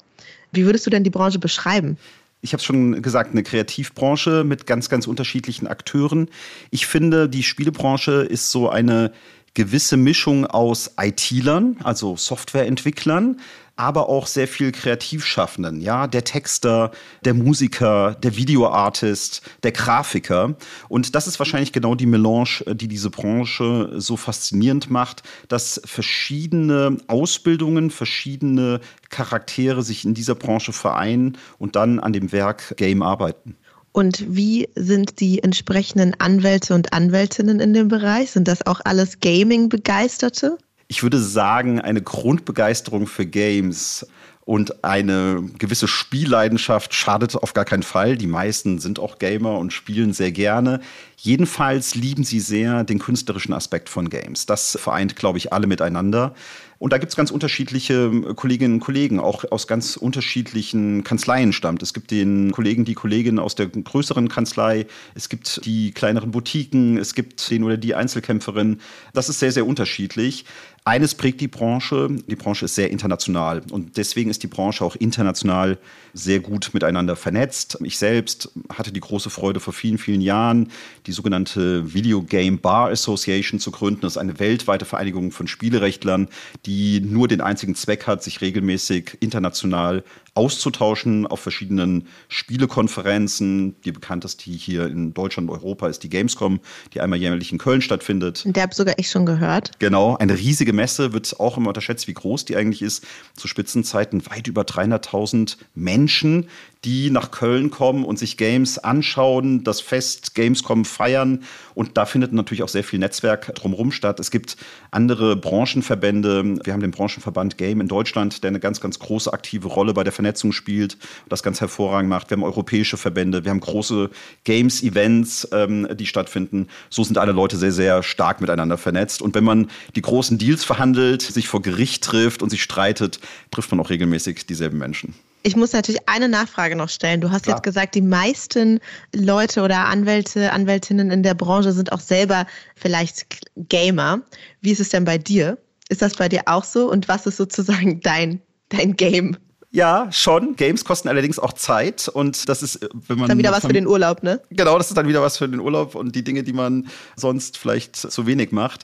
Wie 0.51 0.65
würdest 0.65 0.85
du 0.85 0.89
denn 0.89 1.03
die 1.03 1.09
Branche 1.09 1.39
beschreiben? 1.39 1.97
ich 2.41 2.53
habe 2.53 2.59
es 2.59 2.65
schon 2.65 3.01
gesagt, 3.01 3.31
eine 3.31 3.43
Kreativbranche 3.43 4.43
mit 4.43 4.65
ganz, 4.65 4.89
ganz 4.89 5.07
unterschiedlichen 5.07 5.67
Akteuren. 5.67 6.29
Ich 6.71 6.87
finde, 6.87 7.27
die 7.27 7.43
Spielebranche 7.43 8.11
ist 8.21 8.51
so 8.51 8.69
eine 8.69 9.11
gewisse 9.53 9.97
Mischung 9.97 10.45
aus 10.45 10.91
IT-Lern, 10.99 11.77
also 11.83 12.15
Softwareentwicklern, 12.15 13.41
aber 13.79 14.09
auch 14.09 14.27
sehr 14.27 14.47
viel 14.49 14.73
Kreativschaffenden, 14.73 15.79
ja, 15.79 16.05
der 16.07 16.25
Texter, 16.25 16.91
der 17.23 17.33
Musiker, 17.33 18.13
der 18.21 18.35
Videoartist, 18.35 19.41
der 19.63 19.71
Grafiker. 19.71 20.55
Und 20.89 21.15
das 21.15 21.27
ist 21.27 21.39
wahrscheinlich 21.39 21.71
genau 21.71 21.95
die 21.95 22.05
Melange, 22.05 22.65
die 22.73 22.89
diese 22.89 23.09
Branche 23.09 23.93
so 23.95 24.17
faszinierend 24.17 24.89
macht, 24.89 25.23
dass 25.47 25.79
verschiedene 25.85 26.97
Ausbildungen, 27.07 27.89
verschiedene 27.89 28.81
Charaktere 29.09 29.81
sich 29.81 30.03
in 30.03 30.13
dieser 30.13 30.35
Branche 30.35 30.73
vereinen 30.73 31.37
und 31.57 31.77
dann 31.77 32.01
an 32.01 32.11
dem 32.11 32.33
Werk 32.33 32.75
Game 32.75 33.01
arbeiten. 33.01 33.55
Und 33.93 34.25
wie 34.27 34.67
sind 34.75 35.21
die 35.21 35.41
entsprechenden 35.41 36.19
Anwälte 36.19 36.75
und 36.75 36.91
Anwältinnen 36.91 37.61
in 37.61 37.73
dem 37.73 37.87
Bereich? 37.87 38.31
Sind 38.31 38.49
das 38.49 38.65
auch 38.67 38.81
alles 38.83 39.21
Gaming-Begeisterte? 39.21 40.57
Ich 40.89 41.03
würde 41.03 41.19
sagen, 41.19 41.79
eine 41.79 42.01
Grundbegeisterung 42.01 43.07
für 43.07 43.25
Games 43.25 44.05
und 44.43 44.83
eine 44.83 45.43
gewisse 45.59 45.87
Spielleidenschaft 45.87 46.95
schadet 46.95 47.35
auf 47.35 47.53
gar 47.53 47.65
keinen 47.65 47.83
Fall. 47.83 48.17
Die 48.17 48.25
meisten 48.25 48.79
sind 48.79 48.97
auch 48.97 49.19
Gamer 49.19 49.59
und 49.59 49.71
spielen 49.71 50.11
sehr 50.11 50.31
gerne. 50.31 50.81
Jedenfalls 51.17 51.93
lieben 51.93 52.23
sie 52.23 52.39
sehr 52.39 52.83
den 52.83 52.97
künstlerischen 52.97 53.53
Aspekt 53.53 53.87
von 53.87 54.09
Games. 54.09 54.47
Das 54.47 54.75
vereint, 54.81 55.15
glaube 55.15 55.37
ich, 55.37 55.53
alle 55.53 55.67
miteinander. 55.67 56.33
Und 56.79 56.93
da 56.93 56.97
gibt 56.97 57.11
es 57.11 57.17
ganz 57.17 57.29
unterschiedliche 57.29 58.09
Kolleginnen 58.35 58.75
und 58.75 58.79
Kollegen, 58.79 59.19
auch 59.19 59.43
aus 59.51 59.67
ganz 59.67 59.97
unterschiedlichen 59.97 61.03
Kanzleien 61.03 61.51
stammt. 61.51 61.83
Es 61.83 61.93
gibt 61.93 62.09
den 62.09 62.53
Kollegen, 62.53 62.85
die 62.85 62.93
Kolleginnen 62.93 63.37
aus 63.37 63.55
der 63.55 63.67
größeren 63.67 64.29
Kanzlei, 64.29 64.87
es 65.13 65.27
gibt 65.27 65.65
die 65.65 65.91
kleineren 65.91 66.31
Boutiquen, 66.31 66.97
es 66.97 67.15
gibt 67.15 67.49
den 67.51 67.65
oder 67.65 67.75
die 67.75 67.95
Einzelkämpferin. 67.95 68.79
Das 69.13 69.27
ist 69.27 69.39
sehr, 69.39 69.51
sehr 69.51 69.67
unterschiedlich. 69.67 70.45
Eines 70.85 71.13
prägt 71.13 71.41
die 71.41 71.49
Branche, 71.49 72.09
die 72.27 72.35
Branche 72.35 72.65
ist 72.65 72.75
sehr 72.75 72.89
international 72.89 73.61
und 73.69 73.97
deswegen 73.97 74.29
ist 74.29 74.41
die 74.43 74.47
Branche 74.47 74.83
auch 74.83 74.95
international 74.95 75.77
sehr 76.13 76.39
gut 76.39 76.71
miteinander 76.73 77.15
vernetzt. 77.15 77.77
Ich 77.83 77.97
selbst 77.97 78.51
hatte 78.73 78.91
die 78.91 79.01
große 79.01 79.29
Freude 79.29 79.59
vor 79.59 79.73
vielen, 79.73 79.97
vielen 79.97 80.21
Jahren, 80.21 80.71
die 81.05 81.11
sogenannte 81.11 81.93
Video 81.93 82.23
Game 82.23 82.59
Bar 82.59 82.89
Association 82.89 83.59
zu 83.59 83.71
gründen. 83.71 84.01
Das 84.01 84.13
ist 84.13 84.17
eine 84.17 84.39
weltweite 84.39 84.85
Vereinigung 84.85 85.31
von 85.31 85.47
Spielerechtlern, 85.47 86.29
die 86.65 86.68
die 86.69 87.01
nur 87.01 87.27
den 87.27 87.41
einzigen 87.41 87.73
Zweck 87.73 88.05
hat, 88.05 88.21
sich 88.21 88.41
regelmäßig 88.41 89.17
international 89.21 90.03
auszutauschen 90.35 91.25
auf 91.25 91.39
verschiedenen 91.39 92.05
Spielekonferenzen. 92.27 93.75
Die 93.81 93.91
bekannteste 93.91 94.51
hier 94.51 94.85
in 94.85 95.15
Deutschland 95.15 95.49
und 95.49 95.55
Europa 95.55 95.87
ist 95.87 96.03
die 96.03 96.09
Gamescom, 96.09 96.59
die 96.93 97.01
einmal 97.01 97.17
jährlich 97.17 97.51
in 97.51 97.57
Köln 97.57 97.81
stattfindet. 97.81 98.43
Der 98.45 98.61
habe 98.61 98.75
sogar 98.75 98.93
ich 98.99 99.09
schon 99.09 99.25
gehört. 99.25 99.71
Genau, 99.79 100.15
eine 100.17 100.37
riesige 100.37 100.71
Messe, 100.71 101.11
wird 101.11 101.39
auch 101.39 101.57
immer 101.57 101.69
unterschätzt, 101.69 102.07
wie 102.07 102.13
groß 102.13 102.45
die 102.45 102.55
eigentlich 102.55 102.83
ist. 102.83 103.03
Zu 103.35 103.47
Spitzenzeiten 103.47 104.23
weit 104.27 104.45
über 104.45 104.61
300.000 104.61 105.57
Menschen, 105.73 106.49
die 106.85 107.09
nach 107.09 107.31
Köln 107.31 107.71
kommen 107.71 108.05
und 108.05 108.17
sich 108.17 108.37
Games 108.37 108.77
anschauen, 108.77 109.65
das 109.65 109.81
Fest 109.81 110.33
Gamescom 110.33 110.85
feiern. 110.85 111.43
Und 111.73 111.97
da 111.97 112.05
findet 112.05 112.31
natürlich 112.31 112.63
auch 112.63 112.69
sehr 112.69 112.85
viel 112.85 112.99
Netzwerk 112.99 113.53
drumherum 113.55 113.91
statt. 113.91 114.19
Es 114.19 114.31
gibt 114.31 114.55
andere 114.89 115.35
Branchenverbände. 115.35 116.59
Wir 116.63 116.73
haben 116.73 116.79
den 116.79 116.91
Branchenverband 116.91 117.57
Game 117.57 117.81
in 117.81 117.89
Deutschland, 117.89 118.43
der 118.43 118.49
eine 118.49 118.61
ganz, 118.61 118.79
ganz 118.79 118.97
große 118.97 119.31
aktive 119.33 119.67
Rolle 119.67 119.93
bei 119.93 120.05
der 120.05 120.13
Vernetzung 120.13 120.53
spielt 120.53 120.93
und 120.93 121.31
das 121.31 121.43
ganz 121.43 121.59
hervorragend 121.59 122.09
macht. 122.09 122.29
Wir 122.29 122.37
haben 122.37 122.43
europäische 122.43 122.95
Verbände, 122.95 123.43
wir 123.43 123.51
haben 123.51 123.59
große 123.59 124.09
Games-Events, 124.45 125.49
ähm, 125.51 125.87
die 125.97 126.05
stattfinden. 126.05 126.67
So 126.89 127.03
sind 127.03 127.17
alle 127.17 127.33
Leute 127.33 127.57
sehr, 127.57 127.73
sehr 127.73 128.03
stark 128.03 128.39
miteinander 128.39 128.77
vernetzt. 128.77 129.21
Und 129.21 129.35
wenn 129.35 129.43
man 129.43 129.69
die 129.97 130.01
großen 130.01 130.37
Deals 130.37 130.63
verhandelt, 130.63 131.21
sich 131.21 131.49
vor 131.49 131.61
Gericht 131.61 132.05
trifft 132.05 132.41
und 132.41 132.49
sich 132.49 132.63
streitet, 132.63 133.19
trifft 133.51 133.71
man 133.71 133.81
auch 133.81 133.89
regelmäßig 133.89 134.45
dieselben 134.45 134.77
Menschen. 134.77 135.13
Ich 135.43 135.55
muss 135.55 135.71
natürlich 135.71 136.07
eine 136.07 136.27
Nachfrage 136.27 136.75
noch 136.75 136.89
stellen. 136.89 137.21
Du 137.21 137.31
hast 137.31 137.43
Klar. 137.43 137.57
jetzt 137.57 137.63
gesagt, 137.63 137.95
die 137.95 138.01
meisten 138.01 138.79
Leute 139.15 139.61
oder 139.61 139.85
Anwälte, 139.85 140.51
Anwältinnen 140.51 141.11
in 141.11 141.23
der 141.23 141.33
Branche 141.33 141.71
sind 141.71 141.91
auch 141.91 142.01
selber 142.01 142.45
vielleicht 142.75 143.25
Gamer. 143.55 144.21
Wie 144.61 144.71
ist 144.71 144.81
es 144.81 144.89
denn 144.89 145.05
bei 145.05 145.17
dir? 145.17 145.57
Ist 145.87 146.01
das 146.01 146.15
bei 146.15 146.27
dir 146.27 146.43
auch 146.45 146.65
so? 146.65 146.89
Und 146.91 147.07
was 147.07 147.25
ist 147.25 147.37
sozusagen 147.37 148.01
dein, 148.01 148.41
dein 148.69 148.95
Game? 148.95 149.37
Ja, 149.71 150.11
schon. 150.11 150.55
Games 150.55 150.83
kosten 150.83 151.09
allerdings 151.09 151.37
auch 151.37 151.53
Zeit 151.53 152.07
und 152.07 152.49
das 152.49 152.63
ist, 152.63 152.77
äh, 152.77 152.89
wenn 153.07 153.19
man. 153.19 153.27
Dann 153.27 153.37
wieder 153.37 153.51
was 153.51 153.65
für 153.65 153.73
den 153.73 153.85
Urlaub, 153.85 154.23
ne? 154.23 154.41
Genau, 154.49 154.77
das 154.79 154.89
ist 154.89 154.97
dann 154.97 155.07
wieder 155.07 155.21
was 155.21 155.37
für 155.37 155.47
den 155.47 155.59
Urlaub 155.59 155.93
und 155.93 156.15
die 156.15 156.23
Dinge, 156.23 156.41
die 156.41 156.53
man 156.53 156.87
sonst 157.15 157.57
vielleicht 157.57 157.95
zu 157.95 158.25
wenig 158.25 158.51
macht. 158.51 158.83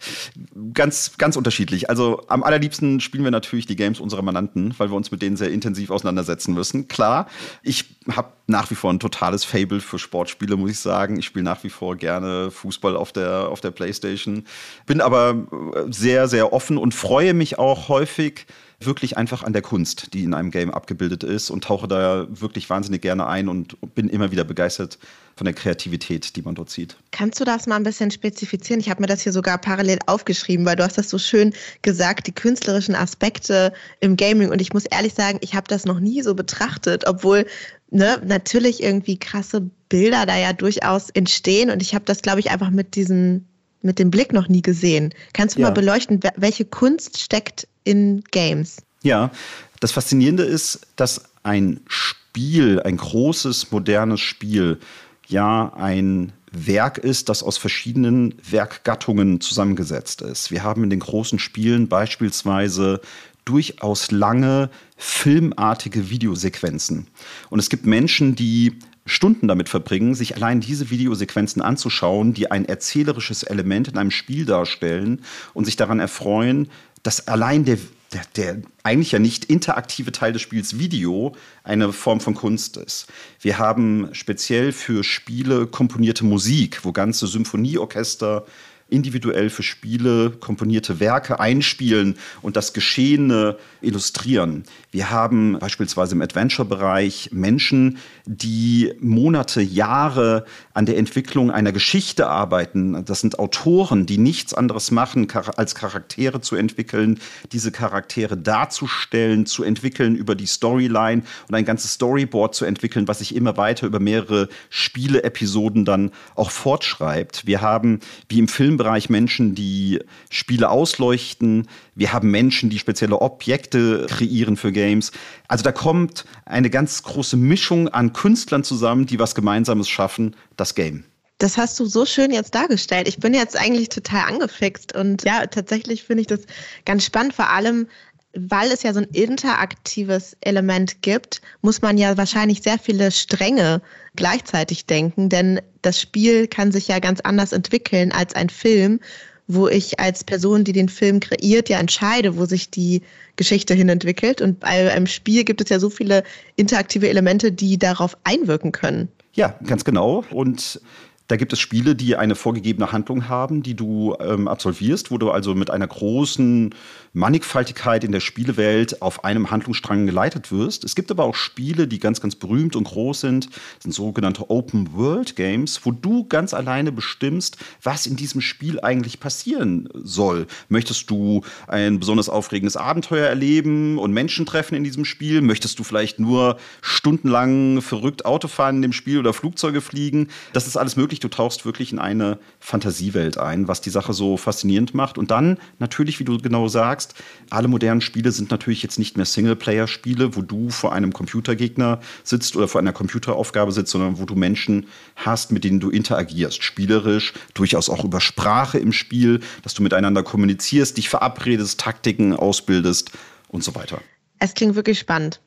Ganz, 0.73 1.17
ganz 1.17 1.37
unterschiedlich. 1.37 1.89
Also 1.89 2.21
am 2.27 2.43
allerliebsten 2.43 2.99
spielen 2.99 3.23
wir 3.23 3.31
natürlich 3.31 3.65
die 3.65 3.75
Games 3.75 3.99
unserer 3.99 4.21
Mandanten, 4.21 4.75
weil 4.77 4.91
wir 4.91 4.95
uns 4.95 5.09
mit 5.09 5.23
denen 5.23 5.37
sehr 5.37 5.49
intensiv 5.49 5.89
auseinandersetzen 5.89 6.53
müssen. 6.53 6.87
Klar, 6.87 7.27
ich 7.63 7.85
habe 8.11 8.33
nach 8.45 8.69
wie 8.69 8.75
vor 8.75 8.93
ein 8.93 8.99
totales 8.99 9.43
Fable 9.43 9.81
für 9.81 9.97
Sportspiele, 9.97 10.55
muss 10.55 10.69
ich 10.69 10.79
sagen. 10.79 11.17
Ich 11.17 11.25
spiele 11.25 11.45
nach 11.45 11.63
wie 11.63 11.69
vor 11.69 11.95
gerne 11.95 12.51
Fußball 12.51 12.95
auf 12.95 13.11
der, 13.11 13.49
auf 13.49 13.59
der 13.59 13.71
Playstation. 13.71 14.45
Bin 14.85 15.01
aber 15.01 15.47
sehr, 15.89 16.27
sehr 16.27 16.53
offen 16.53 16.77
und 16.77 16.93
freue 16.93 17.33
mich 17.33 17.57
auch 17.57 17.89
häufig, 17.89 18.45
wirklich 18.85 19.17
einfach 19.17 19.43
an 19.43 19.53
der 19.53 19.61
Kunst, 19.61 20.13
die 20.13 20.23
in 20.23 20.33
einem 20.33 20.51
Game 20.51 20.71
abgebildet 20.71 21.23
ist 21.23 21.49
und 21.49 21.63
tauche 21.63 21.87
da 21.87 22.27
wirklich 22.29 22.69
wahnsinnig 22.69 23.01
gerne 23.01 23.27
ein 23.27 23.49
und 23.49 23.77
bin 23.95 24.09
immer 24.09 24.31
wieder 24.31 24.43
begeistert 24.43 24.97
von 25.35 25.45
der 25.45 25.53
Kreativität, 25.53 26.35
die 26.35 26.41
man 26.41 26.55
dort 26.55 26.69
sieht. 26.69 26.95
Kannst 27.11 27.39
du 27.39 27.43
das 27.43 27.67
mal 27.67 27.75
ein 27.75 27.83
bisschen 27.83 28.09
spezifizieren? 28.09 28.79
Ich 28.79 28.89
habe 28.89 29.01
mir 29.01 29.07
das 29.07 29.21
hier 29.21 29.33
sogar 29.33 29.57
parallel 29.57 29.99
aufgeschrieben, 30.05 30.65
weil 30.65 30.77
du 30.77 30.83
hast 30.83 30.97
das 30.97 31.09
so 31.09 31.17
schön 31.17 31.53
gesagt, 31.81 32.27
die 32.27 32.31
künstlerischen 32.31 32.95
Aspekte 32.95 33.73
im 33.99 34.15
Gaming. 34.15 34.49
Und 34.49 34.61
ich 34.61 34.73
muss 34.73 34.85
ehrlich 34.85 35.13
sagen, 35.13 35.39
ich 35.41 35.53
habe 35.53 35.67
das 35.67 35.85
noch 35.85 35.99
nie 35.99 36.21
so 36.21 36.35
betrachtet, 36.35 37.05
obwohl 37.05 37.45
ne, 37.91 38.21
natürlich 38.25 38.81
irgendwie 38.81 39.19
krasse 39.19 39.69
Bilder 39.89 40.25
da 40.25 40.37
ja 40.37 40.53
durchaus 40.53 41.09
entstehen. 41.09 41.69
Und 41.69 41.81
ich 41.81 41.93
habe 41.93 42.05
das, 42.05 42.21
glaube 42.21 42.39
ich, 42.39 42.49
einfach 42.51 42.69
mit 42.69 42.95
diesem 42.95 43.45
mit 43.85 43.99
dem 43.99 44.11
Blick 44.11 44.33
noch 44.33 44.49
nie 44.49 44.61
gesehen. 44.61 45.13
Kannst 45.33 45.55
du 45.55 45.61
ja. 45.61 45.67
mal 45.67 45.73
beleuchten, 45.73 46.19
welche 46.35 46.65
Kunst 46.65 47.19
steckt 47.19 47.67
in 47.83 48.23
Games? 48.31 48.77
Ja, 49.03 49.31
das 49.79 49.91
Faszinierende 49.91 50.43
ist, 50.43 50.81
dass 50.95 51.23
ein 51.43 51.79
Spiel, 51.87 52.81
ein 52.81 52.97
großes, 52.97 53.71
modernes 53.71 54.19
Spiel, 54.19 54.79
ja 55.27 55.71
ein 55.75 56.33
Werk 56.51 56.97
ist, 56.97 57.29
das 57.29 57.43
aus 57.43 57.57
verschiedenen 57.57 58.35
Werkgattungen 58.49 59.41
zusammengesetzt 59.41 60.21
ist. 60.21 60.51
Wir 60.51 60.63
haben 60.63 60.83
in 60.83 60.89
den 60.89 61.01
großen 61.01 61.37
Spielen 61.37 61.87
beispielsweise 61.87 63.01
durchaus 63.43 64.11
lange 64.11 64.69
filmartige 64.97 66.09
Videosequenzen. 66.09 67.07
Und 67.49 67.59
es 67.59 67.69
gibt 67.69 67.85
Menschen, 67.85 68.35
die 68.35 68.79
Stunden 69.05 69.47
damit 69.47 69.69
verbringen, 69.69 70.15
sich 70.15 70.35
allein 70.35 70.61
diese 70.61 70.89
Videosequenzen 70.89 71.61
anzuschauen, 71.61 72.33
die 72.33 72.49
ein 72.49 72.65
erzählerisches 72.65 73.43
Element 73.43 73.87
in 73.87 73.97
einem 73.97 74.11
Spiel 74.11 74.45
darstellen 74.45 75.21
und 75.53 75.65
sich 75.65 75.75
daran 75.75 75.99
erfreuen, 75.99 76.69
dass 77.03 77.27
allein 77.27 77.65
der, 77.65 77.77
der, 78.13 78.23
der 78.35 78.61
eigentlich 78.81 79.11
ja 79.11 79.19
nicht 79.19 79.45
interaktive 79.45 80.11
Teil 80.11 80.33
des 80.33 80.41
Spiels 80.41 80.79
Video 80.79 81.35
eine 81.63 81.93
Form 81.93 82.19
von 82.19 82.33
Kunst 82.33 82.77
ist. 82.77 83.05
Wir 83.41 83.59
haben 83.59 84.09
speziell 84.13 84.71
für 84.71 85.03
Spiele 85.03 85.67
komponierte 85.67 86.25
Musik, 86.25 86.83
wo 86.83 86.91
ganze 86.91 87.27
Symphonieorchester 87.27 88.45
individuell 88.87 89.49
für 89.49 89.63
Spiele 89.63 90.29
komponierte 90.29 90.99
Werke 90.99 91.39
einspielen 91.39 92.17
und 92.43 92.55
das 92.55 92.71
Geschehene 92.73 93.57
illustrieren. 93.81 94.63
Wir 94.91 95.09
haben 95.09 95.57
beispielsweise 95.59 96.13
im 96.13 96.21
Adventure-Bereich 96.21 97.29
Menschen, 97.31 97.97
die 98.25 98.93
Monate, 98.99 99.61
Jahre 99.61 100.45
an 100.73 100.85
der 100.85 100.97
Entwicklung 100.97 101.49
einer 101.49 101.71
Geschichte 101.71 102.27
arbeiten. 102.27 103.03
Das 103.05 103.21
sind 103.21 103.39
Autoren, 103.39 104.05
die 104.05 104.19
nichts 104.19 104.53
anderes 104.53 104.91
machen, 104.91 105.27
als 105.57 105.73
Charaktere 105.73 106.41
zu 106.41 106.55
entwickeln, 106.55 107.19
diese 107.51 107.71
Charaktere 107.71 108.37
darzustellen, 108.37 109.47
zu 109.47 109.63
entwickeln 109.63 110.15
über 110.15 110.35
die 110.35 110.45
Storyline 110.45 111.23
und 111.47 111.55
ein 111.55 111.65
ganzes 111.65 111.93
Storyboard 111.93 112.53
zu 112.53 112.65
entwickeln, 112.65 113.07
was 113.07 113.19
sich 113.19 113.35
immer 113.35 113.57
weiter 113.57 113.87
über 113.87 113.99
mehrere 113.99 114.47
Spiele-Episoden 114.69 115.85
dann 115.85 116.11
auch 116.35 116.51
fortschreibt. 116.51 117.47
Wir 117.47 117.61
haben, 117.61 117.99
wie 118.29 118.39
im 118.39 118.47
Film 118.47 118.74
Bereich 118.77 119.09
Menschen, 119.09 119.55
die 119.55 119.99
Spiele 120.29 120.69
ausleuchten. 120.69 121.67
Wir 121.95 122.13
haben 122.13 122.31
Menschen, 122.31 122.69
die 122.69 122.79
spezielle 122.79 123.21
Objekte 123.21 124.05
kreieren 124.09 124.57
für 124.57 124.71
Games. 124.71 125.11
Also 125.47 125.63
da 125.63 125.71
kommt 125.71 126.25
eine 126.45 126.69
ganz 126.69 127.03
große 127.03 127.37
Mischung 127.37 127.87
an 127.89 128.13
Künstlern 128.13 128.63
zusammen, 128.63 129.05
die 129.05 129.19
was 129.19 129.35
Gemeinsames 129.35 129.89
schaffen, 129.89 130.35
das 130.57 130.75
Game. 130.75 131.05
Das 131.37 131.57
hast 131.57 131.79
du 131.79 131.85
so 131.85 132.05
schön 132.05 132.31
jetzt 132.31 132.55
dargestellt. 132.55 133.09
Ich 133.09 133.19
bin 133.19 133.33
jetzt 133.33 133.57
eigentlich 133.57 133.89
total 133.89 134.31
angefixt 134.31 134.95
und 134.95 135.25
ja, 135.25 135.45
tatsächlich 135.47 136.03
finde 136.03 136.21
ich 136.21 136.27
das 136.27 136.41
ganz 136.85 137.03
spannend, 137.03 137.33
vor 137.33 137.49
allem 137.49 137.87
weil 138.35 138.71
es 138.71 138.83
ja 138.83 138.93
so 138.93 138.99
ein 138.99 139.07
interaktives 139.11 140.35
Element 140.41 141.01
gibt, 141.01 141.41
muss 141.61 141.81
man 141.81 141.97
ja 141.97 142.17
wahrscheinlich 142.17 142.61
sehr 142.61 142.77
viele 142.77 143.11
Stränge 143.11 143.81
gleichzeitig 144.15 144.85
denken, 144.85 145.29
denn 145.29 145.61
das 145.81 145.99
Spiel 145.99 146.47
kann 146.47 146.71
sich 146.71 146.87
ja 146.87 146.99
ganz 146.99 147.21
anders 147.21 147.51
entwickeln 147.51 148.11
als 148.11 148.35
ein 148.35 148.49
Film, 148.49 148.99
wo 149.47 149.67
ich 149.67 149.99
als 149.99 150.23
Person, 150.23 150.63
die 150.63 150.73
den 150.73 150.89
Film 150.89 151.19
kreiert, 151.19 151.69
ja 151.69 151.79
entscheide, 151.79 152.37
wo 152.37 152.45
sich 152.45 152.71
die 152.71 153.03
Geschichte 153.35 153.73
hin 153.73 153.89
entwickelt. 153.89 154.41
Und 154.41 154.61
bei 154.61 154.91
einem 154.91 155.07
Spiel 155.07 155.43
gibt 155.43 155.61
es 155.61 155.69
ja 155.69 155.79
so 155.79 155.89
viele 155.89 156.23
interaktive 156.55 157.09
Elemente, 157.09 157.51
die 157.51 157.77
darauf 157.77 158.17
einwirken 158.23 158.71
können. 158.71 159.09
Ja, 159.33 159.59
ganz 159.65 159.85
genau. 159.85 160.23
Und 160.31 160.81
da 161.27 161.37
gibt 161.37 161.53
es 161.53 161.59
Spiele, 161.59 161.95
die 161.95 162.15
eine 162.15 162.35
vorgegebene 162.35 162.91
Handlung 162.91 163.27
haben, 163.27 163.63
die 163.63 163.75
du 163.75 164.15
ähm, 164.19 164.47
absolvierst, 164.47 165.09
wo 165.09 165.17
du 165.17 165.31
also 165.31 165.55
mit 165.55 165.71
einer 165.71 165.87
großen 165.87 166.73
Mannigfaltigkeit 167.13 168.03
in 168.03 168.11
der 168.11 168.19
Spielewelt 168.19 169.01
auf 169.01 169.23
einem 169.23 169.49
Handlungsstrang 169.49 170.05
geleitet 170.05 170.51
wirst. 170.51 170.83
Es 170.83 170.95
gibt 170.95 171.09
aber 171.09 171.23
auch 171.23 171.35
Spiele, 171.35 171.87
die 171.87 171.97
ganz, 171.97 172.21
ganz 172.21 172.35
berühmt 172.35 172.75
und 172.75 172.83
groß 172.83 173.21
sind. 173.21 173.47
Das 173.47 173.83
sind 173.83 173.93
sogenannte 173.93 174.49
Open 174.49 174.93
World 174.93 175.35
Games, 175.35 175.79
wo 175.83 175.91
du 175.91 176.25
ganz 176.25 176.53
alleine 176.53 176.91
bestimmst, 176.91 177.57
was 177.81 178.05
in 178.05 178.17
diesem 178.17 178.41
Spiel 178.41 178.79
eigentlich 178.81 179.19
passieren 179.19 179.89
soll. 179.93 180.45
Möchtest 180.69 181.09
du 181.09 181.41
ein 181.67 181.99
besonders 181.99 182.29
aufregendes 182.29 182.77
Abenteuer 182.77 183.27
erleben 183.27 183.97
und 183.97 184.11
Menschen 184.11 184.45
treffen 184.45 184.75
in 184.75 184.83
diesem 184.83 185.05
Spiel? 185.05 185.41
Möchtest 185.41 185.79
du 185.79 185.83
vielleicht 185.83 186.19
nur 186.19 186.57
stundenlang 186.81 187.81
verrückt 187.81 188.25
Auto 188.25 188.47
fahren 188.47 188.77
in 188.77 188.81
dem 188.83 188.93
Spiel 188.93 189.19
oder 189.19 189.33
Flugzeuge 189.33 189.81
fliegen? 189.81 190.27
Das 190.53 190.67
ist 190.67 190.77
alles 190.77 190.97
möglich 190.97 191.14
wirklich, 191.15 191.19
du 191.19 191.29
tauchst 191.29 191.65
wirklich 191.65 191.91
in 191.91 191.99
eine 191.99 192.39
Fantasiewelt 192.59 193.37
ein, 193.37 193.67
was 193.67 193.81
die 193.81 193.89
Sache 193.89 194.13
so 194.13 194.37
faszinierend 194.37 194.93
macht. 194.93 195.17
Und 195.17 195.31
dann 195.31 195.57
natürlich, 195.79 196.19
wie 196.19 196.25
du 196.25 196.37
genau 196.37 196.67
sagst, 196.67 197.15
alle 197.49 197.67
modernen 197.67 198.01
Spiele 198.01 198.31
sind 198.31 198.51
natürlich 198.51 198.83
jetzt 198.83 198.99
nicht 198.99 199.15
mehr 199.15 199.25
Singleplayer-Spiele, 199.25 200.35
wo 200.35 200.41
du 200.41 200.69
vor 200.69 200.93
einem 200.93 201.13
Computergegner 201.13 201.99
sitzt 202.23 202.55
oder 202.55 202.67
vor 202.67 202.81
einer 202.81 202.93
Computeraufgabe 202.93 203.71
sitzt, 203.71 203.91
sondern 203.91 204.19
wo 204.19 204.25
du 204.25 204.35
Menschen 204.35 204.87
hast, 205.15 205.51
mit 205.51 205.63
denen 205.63 205.79
du 205.79 205.89
interagierst, 205.89 206.63
spielerisch, 206.63 207.33
durchaus 207.53 207.89
auch 207.89 208.03
über 208.03 208.19
Sprache 208.19 208.77
im 208.77 208.91
Spiel, 208.91 209.39
dass 209.63 209.73
du 209.73 209.83
miteinander 209.83 210.23
kommunizierst, 210.23 210.97
dich 210.97 211.09
verabredest, 211.09 211.79
Taktiken 211.79 212.33
ausbildest 212.33 213.11
und 213.47 213.63
so 213.63 213.73
weiter. 213.75 214.01
Es 214.39 214.53
klingt 214.53 214.75
wirklich 214.75 214.99
spannend. 214.99 215.39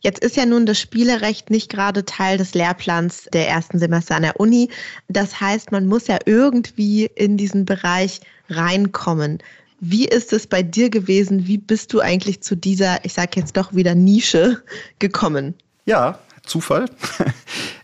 Jetzt 0.00 0.22
ist 0.22 0.36
ja 0.36 0.46
nun 0.46 0.66
das 0.66 0.80
Spielerecht 0.80 1.50
nicht 1.50 1.70
gerade 1.70 2.04
Teil 2.04 2.38
des 2.38 2.54
Lehrplans 2.54 3.28
der 3.32 3.48
ersten 3.48 3.78
Semester 3.78 4.16
an 4.16 4.22
der 4.22 4.40
Uni. 4.40 4.68
Das 5.08 5.40
heißt, 5.40 5.72
man 5.72 5.86
muss 5.86 6.06
ja 6.06 6.18
irgendwie 6.24 7.06
in 7.14 7.36
diesen 7.36 7.64
Bereich 7.64 8.20
reinkommen. 8.48 9.38
Wie 9.80 10.06
ist 10.06 10.32
es 10.32 10.46
bei 10.46 10.62
dir 10.62 10.90
gewesen? 10.90 11.46
Wie 11.46 11.58
bist 11.58 11.92
du 11.92 12.00
eigentlich 12.00 12.40
zu 12.40 12.56
dieser, 12.56 13.04
ich 13.04 13.12
sage 13.12 13.32
jetzt 13.36 13.56
doch 13.56 13.74
wieder 13.74 13.94
Nische 13.94 14.62
gekommen? 14.98 15.54
Ja, 15.86 16.18
Zufall. 16.44 16.86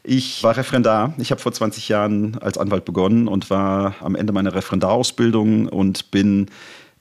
Ich 0.07 0.43
war 0.43 0.55
Referendar. 0.55 1.15
Ich 1.17 1.31
habe 1.31 1.41
vor 1.41 1.51
20 1.51 1.89
Jahren 1.89 2.37
als 2.39 2.59
Anwalt 2.59 2.85
begonnen 2.85 3.27
und 3.27 3.49
war 3.49 3.95
am 4.01 4.15
Ende 4.15 4.35
meiner 4.35 4.55
Referendarausbildung 4.55 5.67
und 5.67 6.11
bin 6.11 6.51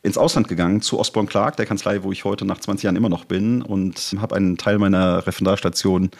ins 0.04 0.18
Ausland 0.18 0.50
gegangen 0.50 0.82
zu 0.82 1.00
Osborne 1.00 1.30
Clark, 1.30 1.56
der 1.56 1.66
Kanzlei, 1.66 2.04
wo 2.04 2.12
ich 2.12 2.26
heute 2.26 2.46
nach 2.46 2.60
20 2.60 2.84
Jahren 2.84 2.98
immer 2.98 3.10
noch 3.10 3.24
bin 3.26 3.62
und 3.62 4.16
habe 4.20 4.36
einen 4.36 4.58
Teil 4.58 4.78
meiner 4.78 5.26
Referendarstation 5.26 6.12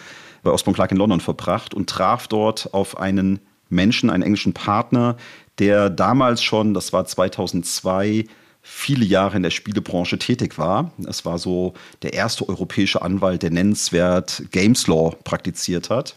bei 0.42 0.52
Osborne 0.52 0.76
Clark 0.76 0.92
in 0.92 0.98
London 0.98 1.20
verbracht 1.20 1.74
und 1.74 1.90
traf 1.90 2.28
dort 2.28 2.74
auf 2.74 2.98
einen 2.98 3.40
Menschen, 3.70 4.10
einen 4.10 4.24
englischen 4.24 4.54
Partner, 4.54 5.18
der 5.60 5.90
damals 5.90 6.42
schon, 6.42 6.74
das 6.74 6.94
war 6.94 7.06
2002, 7.06 8.26
viele 8.66 9.04
Jahre 9.04 9.36
in 9.36 9.44
der 9.44 9.50
Spielebranche 9.50 10.18
tätig 10.18 10.58
war. 10.58 10.94
Es 11.06 11.26
war 11.26 11.38
so 11.38 11.74
der 12.02 12.14
erste 12.14 12.48
europäische 12.48 13.02
Anwalt, 13.02 13.44
der 13.44 13.52
nennenswert 13.52 14.44
Games 14.52 14.88
Law 14.88 15.14
praktiziert 15.26 15.90
hat. 15.90 16.16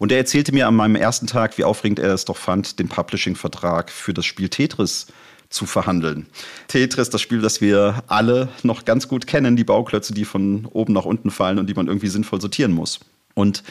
Und 0.00 0.10
er 0.10 0.18
erzählte 0.18 0.52
mir 0.52 0.66
an 0.66 0.74
meinem 0.74 0.96
ersten 0.96 1.28
Tag, 1.28 1.56
wie 1.56 1.62
aufregend 1.62 2.00
er 2.00 2.12
es 2.12 2.24
doch 2.24 2.36
fand, 2.36 2.80
den 2.80 2.88
Publishing-Vertrag 2.88 3.90
für 3.92 4.12
das 4.12 4.26
Spiel 4.26 4.48
Tetris 4.48 5.06
zu 5.54 5.66
verhandeln. 5.66 6.26
Tetris, 6.68 7.10
das 7.10 7.20
Spiel, 7.20 7.40
das 7.40 7.60
wir 7.60 8.02
alle 8.08 8.48
noch 8.62 8.84
ganz 8.84 9.08
gut 9.08 9.26
kennen, 9.26 9.56
die 9.56 9.64
Bauklötze, 9.64 10.12
die 10.12 10.24
von 10.24 10.66
oben 10.66 10.92
nach 10.92 11.04
unten 11.04 11.30
fallen 11.30 11.58
und 11.58 11.68
die 11.68 11.74
man 11.74 11.86
irgendwie 11.86 12.08
sinnvoll 12.08 12.40
sortieren 12.40 12.72
muss. 12.72 13.00
Und 13.34 13.62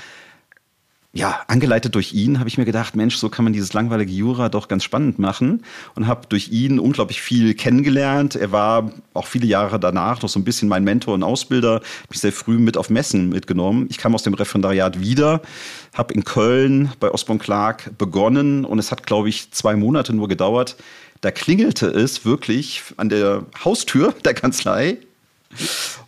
ja, 1.15 1.41
angeleitet 1.47 1.93
durch 1.93 2.13
ihn 2.13 2.39
habe 2.39 2.49
ich 2.49 2.57
mir 2.57 2.65
gedacht, 2.65 2.95
Mensch, 2.95 3.17
so 3.17 3.29
kann 3.29 3.43
man 3.43 3.53
dieses 3.53 3.71
langweilige 3.73 4.11
Jura 4.11 4.49
doch 4.49 4.67
ganz 4.67 4.83
spannend 4.83 5.19
machen 5.19 5.63
und 5.93 6.07
habe 6.07 6.25
durch 6.27 6.49
ihn 6.49 6.79
unglaublich 6.79 7.21
viel 7.21 7.53
kennengelernt. 7.53 8.35
Er 8.35 8.51
war 8.51 8.91
auch 9.13 9.27
viele 9.27 9.45
Jahre 9.45 9.79
danach 9.79 10.23
noch 10.23 10.29
so 10.29 10.39
ein 10.39 10.43
bisschen 10.43 10.67
mein 10.67 10.83
Mentor 10.83 11.13
und 11.13 11.21
Ausbilder, 11.21 11.81
mich 12.09 12.19
sehr 12.19 12.31
früh 12.31 12.57
mit 12.57 12.77
auf 12.77 12.89
Messen 12.89 13.29
mitgenommen. 13.29 13.85
Ich 13.91 13.99
kam 13.99 14.15
aus 14.15 14.23
dem 14.23 14.33
Referendariat 14.33 15.01
wieder, 15.01 15.43
habe 15.93 16.15
in 16.15 16.23
Köln 16.23 16.91
bei 16.99 17.11
Osborne 17.11 17.39
Clark 17.39 17.95
begonnen 17.99 18.65
und 18.65 18.79
es 18.79 18.89
hat, 18.89 19.05
glaube 19.05 19.29
ich, 19.29 19.51
zwei 19.51 19.75
Monate 19.75 20.13
nur 20.13 20.27
gedauert, 20.27 20.77
da 21.23 21.31
klingelte 21.31 21.87
es 21.87 22.25
wirklich 22.25 22.83
an 22.97 23.07
der 23.07 23.45
Haustür 23.63 24.13
der 24.25 24.33
Kanzlei. 24.33 24.97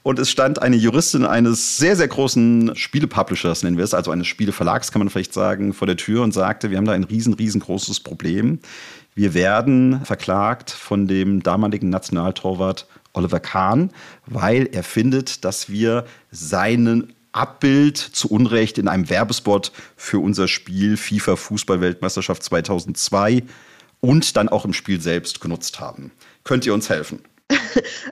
Und 0.03 0.19
es 0.19 0.29
stand 0.29 0.61
eine 0.61 0.75
Juristin 0.75 1.23
eines 1.23 1.77
sehr, 1.77 1.95
sehr 1.95 2.07
großen 2.07 2.75
Spielepublishers, 2.75 3.63
nennen 3.63 3.77
wir 3.77 3.83
es, 3.83 3.93
also 3.93 4.11
eines 4.11 4.27
Spieleverlags, 4.27 4.91
kann 4.91 4.99
man 4.99 5.09
vielleicht 5.09 5.33
sagen, 5.33 5.73
vor 5.73 5.87
der 5.87 5.97
Tür 5.97 6.23
und 6.23 6.33
sagte, 6.33 6.69
wir 6.69 6.77
haben 6.77 6.85
da 6.85 6.93
ein 6.93 7.03
riesen, 7.03 7.33
riesengroßes 7.33 8.01
Problem. 8.01 8.59
Wir 9.13 9.33
werden 9.33 10.03
verklagt 10.03 10.71
von 10.71 11.07
dem 11.07 11.43
damaligen 11.43 11.89
Nationaltorwart 11.89 12.87
Oliver 13.13 13.39
Kahn, 13.39 13.91
weil 14.25 14.67
er 14.71 14.83
findet, 14.83 15.45
dass 15.45 15.69
wir 15.69 16.05
seinen 16.31 17.13
Abbild 17.31 17.97
zu 17.97 18.29
Unrecht 18.29 18.77
in 18.77 18.87
einem 18.87 19.09
Werbespot 19.09 19.71
für 19.95 20.19
unser 20.19 20.47
Spiel 20.47 20.97
FIFA 20.97 21.35
Fußball-Weltmeisterschaft 21.35 22.43
2002 22.43 23.43
und 24.05 24.35
dann 24.37 24.49
auch 24.49 24.65
im 24.65 24.73
Spiel 24.73 25.01
selbst 25.01 25.41
genutzt 25.41 25.79
haben. 25.79 26.11
Könnt 26.43 26.65
ihr 26.65 26.73
uns 26.73 26.89
helfen? 26.89 27.19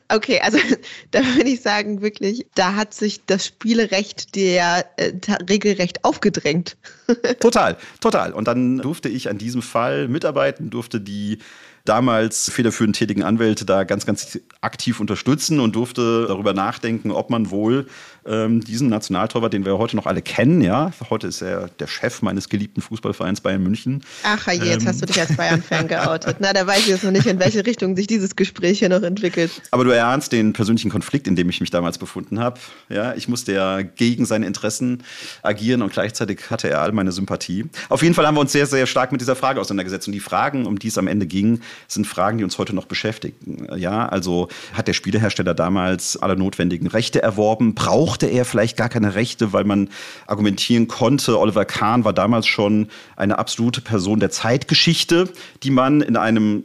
Okay, 0.09 0.39
also 0.41 0.57
da 1.11 1.19
würde 1.35 1.49
ich 1.49 1.61
sagen, 1.61 2.01
wirklich, 2.01 2.45
da 2.55 2.75
hat 2.75 2.93
sich 2.93 3.25
das 3.25 3.47
Spielerecht 3.47 4.35
der 4.35 4.85
äh, 4.97 5.13
regelrecht 5.49 6.03
aufgedrängt. 6.03 6.77
total, 7.39 7.77
total. 7.99 8.33
Und 8.33 8.47
dann 8.47 8.79
durfte 8.79 9.09
ich 9.09 9.29
an 9.29 9.37
diesem 9.37 9.61
Fall 9.61 10.07
mitarbeiten, 10.07 10.69
durfte 10.69 11.01
die 11.01 11.39
damals 11.85 12.49
federführend 12.49 12.95
tätigen 12.95 13.23
Anwälte 13.23 13.65
da 13.65 13.83
ganz, 13.83 14.05
ganz 14.05 14.39
aktiv 14.61 14.99
unterstützen 14.99 15.59
und 15.59 15.75
durfte 15.75 16.27
darüber 16.27 16.53
nachdenken, 16.53 17.11
ob 17.11 17.29
man 17.29 17.49
wohl 17.49 17.87
ähm, 18.25 18.61
diesen 18.61 18.89
Nationaltorwart, 18.89 19.53
den 19.53 19.65
wir 19.65 19.77
heute 19.77 19.95
noch 19.95 20.05
alle 20.05 20.21
kennen, 20.21 20.61
ja, 20.61 20.91
heute 21.09 21.27
ist 21.27 21.41
er 21.41 21.69
der 21.79 21.87
Chef 21.87 22.21
meines 22.21 22.49
geliebten 22.49 22.81
Fußballvereins 22.81 23.41
Bayern 23.41 23.63
München. 23.63 24.03
Ach 24.23 24.47
je, 24.47 24.63
jetzt 24.63 24.83
ähm, 24.83 24.87
hast 24.87 25.01
du 25.01 25.05
dich 25.05 25.19
als 25.19 25.35
Bayern-Fan 25.35 25.87
geoutet. 25.87 26.37
Na, 26.39 26.53
da 26.53 26.65
weiß 26.65 26.79
ich 26.79 26.87
jetzt 26.87 27.03
noch 27.03 27.11
nicht, 27.11 27.25
in 27.25 27.39
welche 27.39 27.65
Richtung 27.65 27.95
sich 27.95 28.07
dieses 28.07 28.35
Gespräch 28.35 28.79
hier 28.79 28.89
noch 28.89 29.01
entwickelt. 29.01 29.51
Aber 29.71 29.83
du 29.83 29.91
erahnst 29.91 30.31
den 30.31 30.53
persönlichen 30.53 30.89
Konflikt, 30.89 31.27
in 31.27 31.35
dem 31.35 31.49
ich 31.49 31.59
mich 31.61 31.71
damals 31.71 31.97
befunden 31.97 32.39
habe. 32.39 32.59
Ja, 32.89 33.13
ich 33.15 33.27
musste 33.27 33.53
ja 33.53 33.81
gegen 33.81 34.25
seine 34.25 34.45
Interessen 34.45 35.03
agieren 35.41 35.81
und 35.81 35.91
gleichzeitig 35.91 36.49
hatte 36.49 36.69
er 36.69 36.81
all 36.81 36.91
meine 36.91 37.11
Sympathie. 37.11 37.65
Auf 37.89 38.03
jeden 38.03 38.15
Fall 38.15 38.25
haben 38.27 38.35
wir 38.35 38.41
uns 38.41 38.51
sehr, 38.51 38.65
sehr 38.65 38.87
stark 38.87 39.11
mit 39.11 39.21
dieser 39.21 39.35
Frage 39.35 39.59
auseinandergesetzt. 39.59 40.07
Und 40.07 40.13
die 40.13 40.19
Fragen, 40.19 40.65
um 40.65 40.79
die 40.79 40.87
es 40.87 40.97
am 40.97 41.07
Ende 41.07 41.25
ging, 41.25 41.61
sind 41.87 42.07
Fragen, 42.07 42.37
die 42.37 42.43
uns 42.43 42.57
heute 42.57 42.73
noch 42.73 42.85
beschäftigen. 42.85 43.67
Ja, 43.75 44.07
also 44.07 44.47
hat 44.73 44.87
der 44.87 44.93
Spielehersteller 44.93 45.53
damals 45.53 46.17
alle 46.17 46.37
notwendigen 46.37 46.87
Rechte 46.87 47.21
erworben? 47.21 47.75
Brauchte 48.13 48.27
er 48.27 48.45
vielleicht 48.45 48.77
gar 48.77 48.89
keine 48.89 49.15
Rechte, 49.15 49.53
weil 49.53 49.63
man 49.63 49.89
argumentieren 50.27 50.87
konnte, 50.87 51.39
Oliver 51.39 51.65
Kahn 51.65 52.05
war 52.05 52.13
damals 52.13 52.45
schon 52.45 52.89
eine 53.15 53.39
absolute 53.39 53.81
Person 53.81 54.19
der 54.19 54.29
Zeitgeschichte, 54.29 55.33
die 55.63 55.71
man 55.71 55.99
in 56.01 56.15
einem 56.15 56.61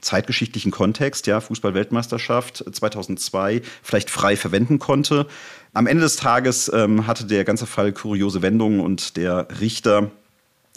zeitgeschichtlichen 0.00 0.72
Kontext, 0.72 1.28
ja, 1.28 1.40
Fußball-Weltmeisterschaft 1.40 2.64
2002 2.72 3.62
vielleicht 3.80 4.10
frei 4.10 4.36
verwenden 4.36 4.80
konnte. 4.80 5.28
Am 5.72 5.86
Ende 5.86 6.02
des 6.02 6.16
Tages 6.16 6.68
ähm, 6.74 7.06
hatte 7.06 7.26
der 7.26 7.44
ganze 7.44 7.66
Fall 7.66 7.92
kuriose 7.92 8.42
Wendungen 8.42 8.80
und 8.80 9.16
der 9.16 9.46
Richter 9.60 10.10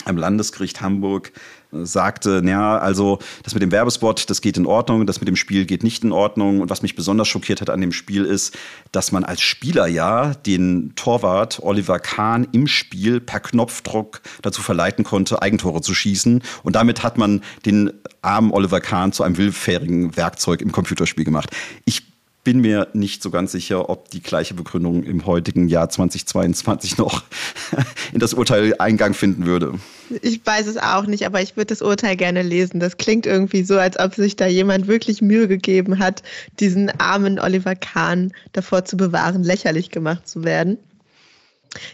am 0.05 0.17
Landesgericht 0.17 0.81
Hamburg 0.81 1.31
sagte, 1.71 2.41
naja, 2.43 2.77
also 2.77 3.19
das 3.43 3.53
mit 3.53 3.63
dem 3.63 3.71
Werbespot, 3.71 4.29
das 4.29 4.41
geht 4.41 4.57
in 4.57 4.65
Ordnung, 4.65 5.05
das 5.05 5.21
mit 5.21 5.27
dem 5.27 5.35
Spiel 5.35 5.65
geht 5.65 5.83
nicht 5.83 6.03
in 6.03 6.11
Ordnung. 6.11 6.61
Und 6.61 6.69
was 6.69 6.81
mich 6.81 6.95
besonders 6.95 7.27
schockiert 7.27 7.61
hat 7.61 7.69
an 7.69 7.81
dem 7.81 7.91
Spiel 7.91 8.25
ist, 8.25 8.57
dass 8.91 9.11
man 9.11 9.23
als 9.23 9.41
Spieler 9.41 9.87
ja 9.87 10.33
den 10.33 10.93
Torwart 10.95 11.59
Oliver 11.61 11.99
Kahn 11.99 12.47
im 12.51 12.67
Spiel 12.67 13.19
per 13.19 13.39
Knopfdruck 13.39 14.21
dazu 14.41 14.61
verleiten 14.61 15.03
konnte, 15.03 15.41
Eigentore 15.41 15.81
zu 15.81 15.93
schießen. 15.93 16.43
Und 16.63 16.75
damit 16.75 17.03
hat 17.03 17.17
man 17.17 17.41
den 17.65 17.91
armen 18.21 18.51
Oliver 18.51 18.81
Kahn 18.81 19.13
zu 19.13 19.23
einem 19.23 19.37
willfährigen 19.37 20.15
Werkzeug 20.17 20.61
im 20.61 20.71
Computerspiel 20.71 21.25
gemacht. 21.25 21.49
Ich 21.85 22.10
bin 22.43 22.61
mir 22.61 22.87
nicht 22.93 23.21
so 23.21 23.29
ganz 23.29 23.51
sicher, 23.51 23.89
ob 23.89 24.09
die 24.09 24.21
gleiche 24.21 24.53
Begründung 24.53 25.03
im 25.03 25.25
heutigen 25.25 25.67
Jahr 25.67 25.89
2022 25.89 26.97
noch 26.97 27.23
in 28.13 28.19
das 28.19 28.33
Urteil 28.33 28.75
Eingang 28.79 29.13
finden 29.13 29.45
würde. 29.45 29.73
Ich 30.21 30.45
weiß 30.45 30.67
es 30.67 30.77
auch 30.77 31.05
nicht, 31.05 31.25
aber 31.25 31.41
ich 31.41 31.55
würde 31.55 31.67
das 31.67 31.81
Urteil 31.81 32.15
gerne 32.15 32.41
lesen. 32.41 32.79
Das 32.79 32.97
klingt 32.97 33.25
irgendwie 33.25 33.63
so, 33.63 33.77
als 33.77 33.99
ob 33.99 34.15
sich 34.15 34.35
da 34.35 34.47
jemand 34.47 34.87
wirklich 34.87 35.21
Mühe 35.21 35.47
gegeben 35.47 35.99
hat, 35.99 36.23
diesen 36.59 36.89
armen 36.99 37.39
Oliver 37.39 37.75
Kahn 37.75 38.33
davor 38.53 38.85
zu 38.85 38.97
bewahren, 38.97 39.43
lächerlich 39.43 39.91
gemacht 39.91 40.27
zu 40.27 40.43
werden. 40.43 40.77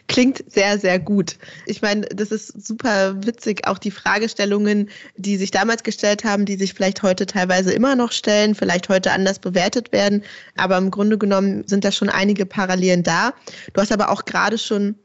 Klingt 0.08 0.44
sehr, 0.52 0.80
sehr 0.80 1.00
gut. 1.00 1.38
Ich 1.66 1.82
meine, 1.82 2.02
das 2.08 2.32
ist 2.32 2.66
super 2.66 3.16
witzig, 3.26 3.68
auch 3.68 3.78
die 3.78 3.92
Fragestellungen, 3.92 4.90
die 5.18 5.38
sich 5.38 5.52
damals 5.52 5.84
gestellt 5.84 6.24
haben, 6.24 6.46
die 6.46 6.56
sich 6.56 6.74
vielleicht 6.74 7.04
heute 7.04 7.26
teilweise 7.26 7.72
immer 7.74 7.96
noch 7.96 8.12
stellen, 8.12 8.56
vielleicht 8.56 8.90
heute 8.90 9.12
anders 9.12 9.40
bewertet 9.40 9.92
werden. 9.92 10.24
Aber 10.56 10.78
im 10.78 10.90
Grunde 10.90 11.18
genommen 11.18 11.68
sind 11.68 11.86
da 11.86 11.92
schon 11.92 12.10
einige 12.10 12.46
Parallelen 12.46 13.04
da. 13.04 13.34
Du 13.74 13.82
hast 13.82 13.92
aber 13.92 14.10
auch 14.10 14.26
gerade 14.26 14.58
schon 14.58 14.96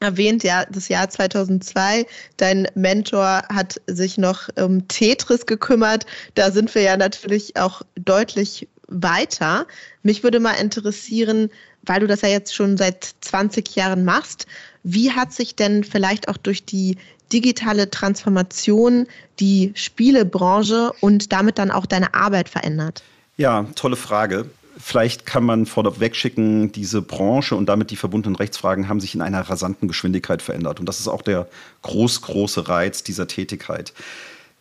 erwähnt, 0.00 0.42
ja, 0.42 0.64
das 0.66 0.88
Jahr 0.88 1.08
2002. 1.08 2.06
Dein 2.36 2.68
Mentor 2.74 3.42
hat 3.48 3.80
sich 3.86 4.18
noch 4.18 4.48
um 4.56 4.86
Tetris 4.88 5.46
gekümmert. 5.46 6.04
Da 6.34 6.50
sind 6.50 6.74
wir 6.74 6.82
ja 6.82 6.96
natürlich 6.96 7.56
auch 7.56 7.82
deutlich 7.94 8.68
weiter. 8.88 9.66
Mich 10.02 10.22
würde 10.22 10.40
mal 10.40 10.54
interessieren, 10.54 11.50
weil 11.86 12.00
du 12.00 12.06
das 12.06 12.20
ja 12.20 12.28
jetzt 12.28 12.54
schon 12.54 12.76
seit 12.76 13.14
20 13.20 13.74
Jahren 13.76 14.04
machst, 14.04 14.46
wie 14.82 15.12
hat 15.12 15.32
sich 15.32 15.56
denn 15.56 15.84
vielleicht 15.84 16.28
auch 16.28 16.36
durch 16.36 16.64
die 16.64 16.98
digitale 17.32 17.90
Transformation 17.90 19.06
die 19.40 19.72
Spielebranche 19.74 20.92
und 21.00 21.32
damit 21.32 21.58
dann 21.58 21.70
auch 21.70 21.86
deine 21.86 22.14
Arbeit 22.14 22.48
verändert? 22.48 23.02
Ja, 23.36 23.66
tolle 23.74 23.96
Frage. 23.96 24.48
Vielleicht 24.78 25.24
kann 25.24 25.42
man 25.42 25.64
vorweg 25.64 26.14
schicken, 26.14 26.70
diese 26.70 27.00
Branche 27.00 27.56
und 27.56 27.66
damit 27.66 27.90
die 27.90 27.96
verbundenen 27.96 28.36
Rechtsfragen 28.36 28.88
haben 28.88 29.00
sich 29.00 29.14
in 29.14 29.22
einer 29.22 29.40
rasanten 29.40 29.88
Geschwindigkeit 29.88 30.42
verändert. 30.42 30.80
Und 30.80 30.86
das 30.86 31.00
ist 31.00 31.08
auch 31.08 31.22
der 31.22 31.48
groß, 31.82 32.20
große 32.22 32.68
Reiz 32.68 33.02
dieser 33.02 33.26
Tätigkeit. 33.26 33.94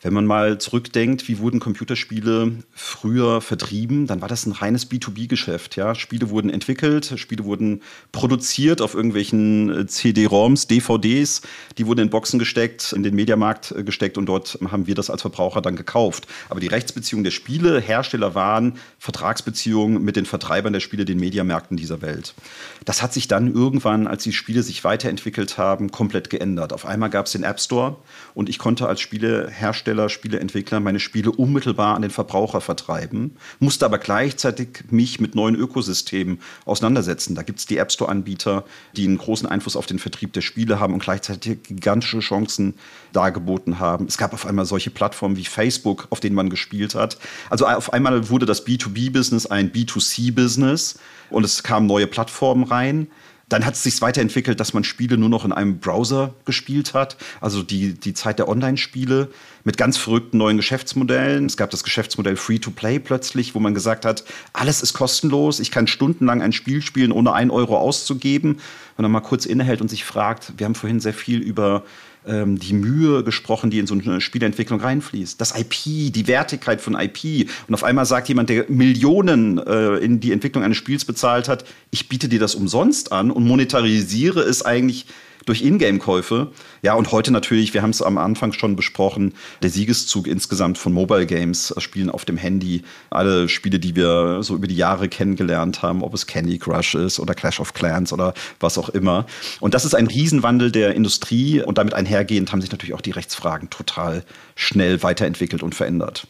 Wenn 0.02 0.14
man 0.14 0.26
mal 0.26 0.60
zurückdenkt, 0.60 1.28
wie 1.30 1.40
wurden 1.40 1.60
Computerspiele 1.60 2.58
früher 2.74 3.42
vertrieben, 3.42 4.08
dann 4.08 4.22
war 4.22 4.28
das 4.28 4.46
ein 4.46 4.52
reines 4.52 4.92
B2B-Geschäft. 4.92 5.78
Ja? 5.78 5.96
Spiele 5.96 6.30
wurden 6.30 6.50
entwickelt, 6.50 7.14
Spiele 7.16 7.46
wurden 7.46 7.82
produziert 8.12 8.82
auf 8.82 8.94
irgendwelchen 8.94 9.70
äh, 9.70 9.88
CD-ROMs, 9.88 10.68
DVDs, 10.68 11.42
die 11.78 11.88
wurden 11.88 12.02
in 12.02 12.10
Boxen 12.12 12.38
gesteckt, 12.38 12.94
in 12.94 13.02
den 13.02 13.16
Mediamarkt 13.16 13.72
äh, 13.72 13.84
gesteckt 13.84 14.20
und 14.20 14.28
dort 14.28 14.60
haben 14.70 14.86
wir 14.86 14.94
das 14.94 15.10
als 15.10 15.22
Verbraucher 15.22 15.62
dann 15.62 15.76
gekauft. 15.76 16.28
Aber 16.50 16.60
die 16.60 16.68
Rechtsbeziehungen 16.68 17.24
der 17.24 17.32
Spiele, 17.32 17.80
Hersteller 17.80 18.36
waren 18.36 18.78
Vertragsbeziehungen 19.00 20.04
mit 20.04 20.18
den 20.18 20.28
Vertreibern 20.28 20.74
der 20.74 20.82
Spiele, 20.82 21.06
den 21.06 21.20
Mediamärkten 21.20 21.78
dieser 21.78 22.04
Welt. 22.04 22.36
Das 22.84 23.02
hat 23.02 23.14
sich 23.14 23.28
dann 23.28 23.52
irgendwann, 23.52 24.06
als 24.06 24.24
die 24.24 24.34
Spiele 24.34 24.62
sich 24.62 24.84
weiterentwickelt 24.84 25.58
haben, 25.58 25.90
komplett 25.90 26.30
geändert. 26.30 26.74
Auf 26.74 26.86
einmal 26.86 27.10
gab 27.10 27.26
es 27.26 27.32
den 27.32 27.44
App 27.44 27.60
Store 27.60 27.96
und 28.36 28.50
ich 28.50 28.60
konnte 28.60 28.88
als 28.88 29.00
Spielehersteller 29.00 29.95
Spielehersteller, 29.96 30.10
Spieleentwickler 30.10 30.80
meine 30.80 31.00
Spiele 31.00 31.32
unmittelbar 31.32 31.96
an 31.96 32.02
den 32.02 32.12
Verbraucher 32.12 32.62
vertreiben, 32.62 33.36
musste 33.60 33.86
aber 33.86 33.98
gleichzeitig 33.98 34.84
mich 34.90 35.20
mit 35.20 35.36
neuen 35.36 35.56
Ökosystemen 35.56 36.40
auseinandersetzen. 36.66 37.36
Da 37.36 37.44
gibt 37.44 37.60
es 37.60 37.66
die 37.66 37.78
App 37.78 37.92
Store-Anbieter, 37.92 38.66
die 38.96 39.06
einen 39.06 39.18
großen 39.18 39.48
Einfluss 39.48 39.76
auf 39.76 39.86
den 39.86 40.00
Vertrieb 40.00 40.34
der 40.34 40.42
Spiele 40.42 40.80
haben 40.80 40.94
und 40.94 41.04
gleichzeitig 41.04 41.64
gigantische 41.64 42.20
Chancen 42.20 42.76
dargeboten 43.14 43.80
haben. 43.80 44.06
Es 44.08 44.18
gab 44.18 44.34
auf 44.34 44.46
einmal 44.46 44.66
solche 44.66 44.90
Plattformen 44.90 45.38
wie 45.38 45.46
Facebook, 45.46 46.08
auf 46.10 46.20
denen 46.20 46.36
man 46.36 46.50
gespielt 46.50 46.96
hat. 46.96 47.18
Also 47.50 47.66
auf 47.68 47.94
einmal 47.94 48.30
wurde 48.30 48.46
das 48.46 48.66
B2B-Business 48.66 49.46
ein 49.46 49.72
B2C-Business 49.72 51.00
und 51.30 51.44
es 51.44 51.64
kamen 51.64 51.88
neue 51.88 52.08
Plattformen 52.08 52.64
rein. 52.64 53.08
Dann 53.48 53.64
hat 53.64 53.76
es 53.76 53.84
sich 53.84 54.02
weiterentwickelt, 54.02 54.60
dass 54.60 54.74
man 54.74 54.84
Spiele 54.84 55.18
nur 55.18 55.30
noch 55.30 55.46
in 55.46 55.54
einem 55.54 55.80
Browser 55.80 56.34
gespielt 56.46 56.94
hat. 56.96 57.16
Also 57.42 57.62
die, 57.62 57.94
die 57.94 58.16
Zeit 58.16 58.40
der 58.40 58.48
Online-Spiele 58.48 59.30
mit 59.66 59.78
ganz 59.78 59.98
verrückten 59.98 60.38
neuen 60.38 60.58
Geschäftsmodellen. 60.58 61.48
Es 61.48 61.58
gab 61.58 61.72
das 61.72 61.84
Geschäftsmodell 61.84 62.38
Free-to-Play 62.38 63.00
plötzlich, 63.00 63.56
wo 63.56 63.60
man 63.60 63.74
gesagt 63.74 64.06
hat, 64.06 64.24
alles 64.54 64.82
ist 64.82 64.94
kostenlos. 64.94 65.60
Ich 65.60 65.72
kann 65.72 65.88
stundenlang 65.88 66.42
ein 66.42 66.54
Spiel 66.54 66.82
spielen, 66.82 67.12
ohne 67.12 67.34
einen 67.34 67.52
Euro 67.52 67.78
auszugeben. 67.78 68.60
Wenn 68.96 69.04
man 69.04 69.12
mal 69.12 69.20
kurz 69.22 69.46
innehält 69.46 69.82
und 69.82 69.90
sich 69.90 70.06
fragt, 70.06 70.54
wir 70.58 70.66
haben 70.66 70.76
vorhin 70.76 71.00
sehr 71.00 71.16
viel 71.16 71.42
über 71.42 71.84
ähm, 72.28 72.60
die 72.60 72.74
Mühe 72.74 73.24
gesprochen, 73.24 73.72
die 73.72 73.80
in 73.80 73.88
so 73.88 73.96
eine 73.96 74.22
Spielentwicklung 74.22 74.80
reinfließt. 74.80 75.42
Das 75.42 75.60
IP, 75.60 76.14
die 76.14 76.28
Wertigkeit 76.28 76.80
von 76.80 76.96
IP. 76.96 77.50
Und 77.68 77.74
auf 77.74 77.84
einmal 77.84 78.06
sagt 78.06 78.30
jemand, 78.30 78.50
der 78.50 78.66
Millionen 78.70 79.58
äh, 79.58 79.96
in 79.96 80.20
die 80.20 80.32
Entwicklung 80.32 80.64
eines 80.64 80.78
Spiels 80.78 81.06
bezahlt 81.06 81.50
hat, 81.50 81.66
ich 81.90 82.08
biete 82.08 82.30
dir 82.30 82.40
das 82.40 82.54
umsonst 82.54 83.12
an 83.12 83.32
und 83.32 83.46
monetarisiere 83.46 84.42
es 84.42 84.64
eigentlich 84.64 85.08
durch 85.46 85.62
Ingame-Käufe. 85.62 86.52
Ja, 86.82 86.96
und 86.96 87.12
heute 87.12 87.32
natürlich, 87.32 87.74
wir 87.74 87.82
haben 87.82 87.92
es 87.92 88.02
am 88.02 88.18
Anfang 88.18 88.54
schon 88.54 88.76
besprochen, 88.76 89.34
der 89.62 89.70
Siegeszug 89.70 90.28
insgesamt 90.28 90.78
von 90.78 90.94
Mobile 90.94 91.26
Games, 91.26 91.72
äh, 91.72 91.82
Spielen 91.82 92.10
auf 92.10 92.26
dem 92.26 92.38
Handy. 92.38 92.84
Alle 93.10 93.48
Spiele, 93.48 93.80
die 93.80 93.96
wir 93.96 94.44
so 94.44 94.56
über 94.56 94.68
die 94.68 94.76
Jahre 94.76 95.08
kennengelernt 95.08 95.82
haben, 95.82 96.04
ob 96.04 96.14
es 96.14 96.28
Candy 96.28 96.58
Crush 96.58 96.96
ist 96.96 97.20
oder 97.20 97.34
Clash 97.34 97.60
of 97.60 97.74
Clans 97.74 98.12
oder 98.12 98.34
was 98.60 98.78
auch 98.78 98.90
immer. 98.90 99.26
Und 99.60 99.74
das 99.74 99.86
ist 99.86 99.96
ein 99.96 100.08
Riesenwandel 100.08 100.72
der 100.72 100.96
Industrie 100.96 101.62
und 101.62 101.78
damit 101.78 101.94
einhergehend 101.94 102.52
haben 102.52 102.62
sich 102.62 102.72
natürlich 102.72 102.96
auch 102.96 103.02
die 103.02 103.12
Rechtsfragen 103.12 103.70
total 103.70 104.24
schnell 104.56 105.04
weiterentwickelt 105.04 105.64
und 105.64 105.76
verändert. 105.76 106.28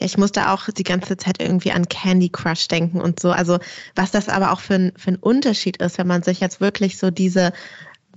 Ja, 0.00 0.06
ich 0.06 0.16
musste 0.16 0.50
auch 0.50 0.68
die 0.68 0.84
ganze 0.84 1.16
Zeit 1.16 1.40
irgendwie 1.40 1.72
an 1.72 1.88
Candy 1.88 2.28
Crush 2.28 2.68
denken 2.68 3.00
und 3.00 3.20
so. 3.20 3.30
Also 3.30 3.58
was 3.96 4.10
das 4.10 4.28
aber 4.28 4.52
auch 4.52 4.60
für 4.60 4.74
ein, 4.74 4.92
für 4.96 5.10
ein 5.10 5.16
Unterschied 5.16 5.78
ist, 5.78 5.98
wenn 5.98 6.06
man 6.06 6.22
sich 6.22 6.40
jetzt 6.40 6.60
wirklich 6.60 6.98
so 6.98 7.10
diese 7.10 7.52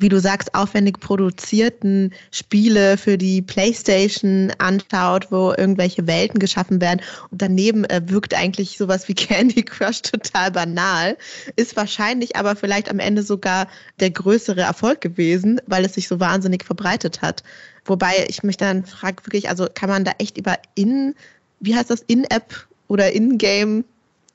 wie 0.02 0.10
du 0.10 0.20
sagst, 0.20 0.54
aufwendig 0.56 1.00
produzierten 1.00 2.12
Spiele 2.32 2.98
für 2.98 3.18
die 3.18 3.42
PlayStation 3.42 4.52
anschaut, 4.58 5.32
wo 5.32 5.54
irgendwelche 5.56 6.08
Welten 6.08 6.40
geschaffen 6.40 6.82
werden 6.82 7.02
und 7.30 7.42
daneben 7.42 7.86
äh, 7.86 8.02
wirkt 8.06 8.34
eigentlich 8.34 8.78
sowas 8.78 9.08
wie 9.08 9.14
Candy 9.16 9.64
Crush 9.64 10.02
total 10.02 10.52
banal, 10.52 11.18
ist 11.56 11.76
wahrscheinlich 11.76 12.36
aber 12.36 12.56
vielleicht 12.56 12.90
am 12.90 13.00
Ende 13.00 13.24
sogar 13.24 13.68
der 14.00 14.10
größere 14.10 14.62
Erfolg 14.62 15.02
gewesen, 15.02 15.62
weil 15.68 15.86
es 15.86 15.94
sich 15.94 16.08
so 16.08 16.20
wahnsinnig 16.20 16.66
verbreitet 16.66 17.22
hat. 17.22 17.44
Wobei 17.86 18.26
ich 18.28 18.44
mich 18.44 18.58
dann 18.58 18.86
frage, 18.86 19.26
wirklich, 19.26 19.50
also 19.50 19.68
kann 19.74 19.90
man 19.90 20.04
da 20.04 20.12
echt 20.18 20.38
über 20.38 20.58
in, 20.76 21.16
wie 21.60 21.76
heißt 21.76 21.90
das, 21.90 22.02
In-App 22.02 22.68
oder 22.88 23.12
In-Game, 23.12 23.86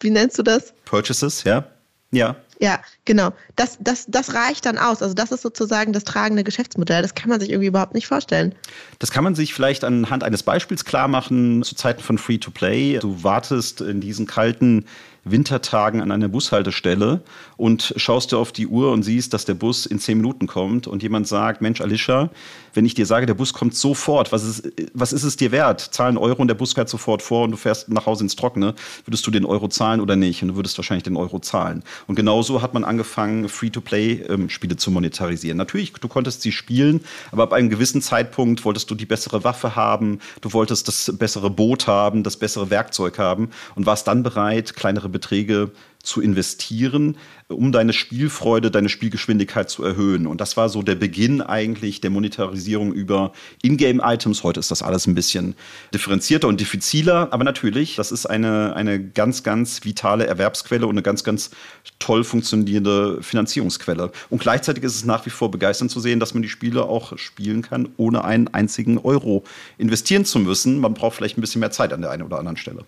wie 0.00 0.11
nennst 0.11 0.38
du 0.38 0.42
das? 0.42 0.72
Purchases, 0.85 1.44
ja. 1.44 1.66
Ja. 2.12 2.37
Ja, 2.61 2.81
genau. 3.05 3.33
Das, 3.55 3.77
das, 3.81 4.07
das 4.09 4.35
reicht 4.35 4.64
dann 4.66 4.79
aus. 4.79 5.03
Also 5.03 5.14
das 5.14 5.31
ist 5.31 5.42
sozusagen 5.42 5.92
das 5.92 6.05
tragende 6.05 6.42
Geschäftsmodell. 6.42 7.03
Das 7.03 7.14
kann 7.14 7.29
man 7.29 7.40
sich 7.40 7.51
irgendwie 7.51 7.69
überhaupt 7.69 7.95
nicht 7.95 8.07
vorstellen. 8.07 8.55
Das 8.99 9.11
kann 9.11 9.25
man 9.25 9.35
sich 9.35 9.53
vielleicht 9.53 9.85
anhand 9.85 10.25
eines 10.25 10.42
Beispiels 10.42 10.85
klar 10.85 11.09
machen 11.09 11.62
zu 11.62 11.75
Zeiten 11.75 12.03
von 12.03 12.16
Free-to-Play. 12.16 12.99
Du 13.01 13.23
wartest 13.23 13.83
in 13.83 14.01
diesen 14.01 14.27
kalten 14.27 14.87
Wintertagen 15.27 16.01
an 16.01 16.11
einer 16.12 16.29
Bushaltestelle 16.29 17.23
und 17.57 17.93
schaust 17.97 18.33
dir 18.33 18.39
auf 18.39 18.53
die 18.53 18.67
Uhr 18.67 18.93
und 18.93 19.03
siehst, 19.03 19.35
dass 19.35 19.45
der 19.45 19.55
Bus 19.55 19.85
in 19.85 19.99
zehn 19.99 20.19
Minuten 20.19 20.47
kommt 20.47 20.87
und 20.87 21.03
jemand 21.03 21.27
sagt, 21.27 21.61
Mensch, 21.61 21.81
Alicia, 21.81 22.31
wenn 22.75 22.85
ich 22.85 22.95
dir 22.95 23.07
sage, 23.07 23.27
der 23.27 23.35
Bus 23.35 23.53
kommt 23.53 23.75
sofort, 23.75 24.33
was 24.33 24.45
ist, 24.45 24.73
was 24.93 25.12
ist 25.12 25.25
es 25.25 25.37
dir 25.37 25.51
wert? 25.51 25.81
Zahlen 25.81 26.17
Euro 26.19 26.43
und 26.43 26.49
der 26.49 26.55
Bus 26.55 26.75
fährt 26.75 26.89
sofort 26.89 27.23
vor 27.23 27.45
und 27.45 27.51
du 27.51 27.57
fährst 27.57 27.89
nach 27.89 28.07
Hause 28.07 28.25
ins 28.25 28.37
Trockene. 28.37 28.75
Würdest 29.05 29.27
du 29.27 29.31
den 29.31 29.45
Euro 29.45 29.69
zahlen 29.69 30.01
oder 30.01 30.15
nicht? 30.15 30.43
Und 30.43 30.49
du 30.49 30.57
würdest 30.57 30.79
wahrscheinlich 30.79 31.05
den 31.05 31.17
Euro 31.17 31.41
zahlen. 31.41 31.83
Und 32.07 32.15
genauso 32.15 32.62
hat 32.62 32.75
man 32.75 32.85
angefangen, 32.85 33.49
Free-to-Play-Spiele 33.49 34.73
ähm, 34.75 34.79
zu 34.79 34.91
monetarisieren. 34.91 35.57
Natürlich, 35.57 35.93
du 35.95 36.09
konntest 36.09 36.43
sie 36.43 36.53
spielen, 36.53 37.01
aber 37.33 37.45
ab 37.45 37.53
einem 37.53 37.71
gewissen 37.71 38.03
Zeitpunkt 38.03 38.65
wolltest 38.65 38.91
du 38.91 38.95
die 38.95 39.07
bessere 39.07 39.43
Waffe 39.43 39.75
haben, 39.75 40.21
du 40.43 40.53
wolltest 40.53 40.87
das 40.87 41.12
bessere 41.19 41.51
Boot 41.51 41.87
haben, 41.87 42.23
das 42.23 42.37
bessere 42.37 42.71
Werkzeug 42.71 43.19
haben 43.19 43.49
und 43.75 43.87
warst 43.87 44.07
dann 44.07 44.23
bereit, 44.23 44.77
kleinere 44.77 45.09
Beträge 45.16 45.70
zu 46.07 46.20
investieren, 46.20 47.16
um 47.48 47.72
deine 47.72 47.92
Spielfreude, 47.92 48.70
deine 48.70 48.88
Spielgeschwindigkeit 48.88 49.68
zu 49.68 49.85
erhöhen. 49.85 50.26
Und 50.26 50.40
das 50.40 50.57
war 50.57 50.68
so 50.68 50.83
der 50.83 50.94
Beginn 50.94 51.42
eigentlich 51.42 52.00
der 52.00 52.11
Monetarisierung 52.11 52.92
über 52.92 53.33
Ingame-Items. 53.62 54.42
Heute 54.42 54.61
ist 54.61 54.70
das 54.70 54.83
alles 54.83 55.07
ein 55.07 55.14
bisschen 55.14 55.55
differenzierter 55.92 56.48
und 56.48 56.61
diffiziler. 56.61 57.33
Aber 57.33 57.44
natürlich, 57.44 57.96
das 57.96 58.12
ist 58.12 58.26
eine, 58.26 58.74
eine 58.74 59.02
ganz, 59.02 59.42
ganz 59.42 59.85
vitale 59.85 60.26
Erwerbsquelle 60.26 60.87
und 60.87 60.94
eine 60.94 61.02
ganz, 61.02 61.24
ganz 61.24 61.50
toll 61.98 62.24
funktionierende 62.24 63.22
Finanzierungsquelle. 63.22 64.12
Und 64.31 64.40
gleichzeitig 64.40 64.85
ist 64.85 64.94
es 64.94 65.05
nach 65.05 65.26
wie 65.26 65.31
vor 65.31 65.50
begeisternd 65.50 65.90
zu 65.90 66.00
sehen, 66.00 66.20
dass 66.20 66.35
man 66.35 66.42
die 66.42 66.48
Spiele 66.48 66.85
auch 66.85 67.18
spielen 67.18 67.62
kann, 67.62 67.88
ohne 67.96 68.24
einen 68.24 68.48
einzigen 68.48 68.98
Euro 68.98 69.44
investieren 69.76 70.24
zu 70.24 70.38
müssen. 70.38 70.79
Man 70.79 70.94
braucht 70.94 71.16
vielleicht 71.16 71.37
ein 71.37 71.40
bisschen 71.40 71.61
mehr 71.61 71.72
Zeit 71.72 71.92
an 71.92 72.00
der 72.00 72.11
einen 72.11 72.22
oder 72.22 72.38
anderen 72.38 72.57
Stelle. 72.57 72.85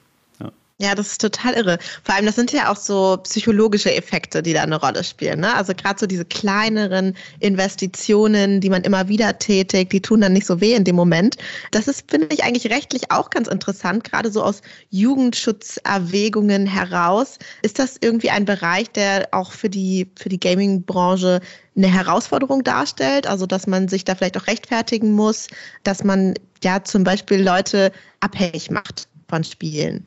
Ja, 0.80 0.94
das 0.94 1.08
ist 1.08 1.20
total 1.20 1.54
irre. 1.54 1.78
Vor 2.04 2.14
allem, 2.14 2.26
das 2.26 2.36
sind 2.36 2.52
ja 2.52 2.70
auch 2.70 2.76
so 2.76 3.16
psychologische 3.24 3.92
Effekte, 3.92 4.44
die 4.44 4.52
da 4.52 4.62
eine 4.62 4.80
Rolle 4.80 5.02
spielen. 5.02 5.40
Ne? 5.40 5.52
Also 5.56 5.74
gerade 5.74 5.98
so 5.98 6.06
diese 6.06 6.24
kleineren 6.24 7.16
Investitionen, 7.40 8.60
die 8.60 8.70
man 8.70 8.82
immer 8.82 9.08
wieder 9.08 9.36
tätigt, 9.40 9.92
die 9.92 10.00
tun 10.00 10.20
dann 10.20 10.34
nicht 10.34 10.46
so 10.46 10.60
weh 10.60 10.74
in 10.74 10.84
dem 10.84 10.94
Moment. 10.94 11.36
Das 11.72 11.88
ist, 11.88 12.08
finde 12.08 12.28
ich, 12.30 12.44
eigentlich 12.44 12.70
rechtlich 12.70 13.10
auch 13.10 13.30
ganz 13.30 13.48
interessant, 13.48 14.04
gerade 14.04 14.30
so 14.30 14.40
aus 14.40 14.62
Jugendschutzerwägungen 14.90 16.66
heraus. 16.66 17.38
Ist 17.62 17.80
das 17.80 17.96
irgendwie 18.00 18.30
ein 18.30 18.44
Bereich, 18.44 18.88
der 18.92 19.26
auch 19.32 19.50
für 19.50 19.70
die, 19.70 20.08
für 20.16 20.28
die 20.28 20.38
Gaming-Branche 20.38 21.40
eine 21.76 21.88
Herausforderung 21.88 22.62
darstellt? 22.62 23.26
Also, 23.26 23.46
dass 23.46 23.66
man 23.66 23.88
sich 23.88 24.04
da 24.04 24.14
vielleicht 24.14 24.36
auch 24.36 24.46
rechtfertigen 24.46 25.10
muss, 25.10 25.48
dass 25.82 26.04
man 26.04 26.34
ja 26.62 26.84
zum 26.84 27.02
Beispiel 27.02 27.42
Leute 27.42 27.90
abhängig 28.20 28.70
macht 28.70 29.08
von 29.28 29.42
Spielen? 29.42 30.06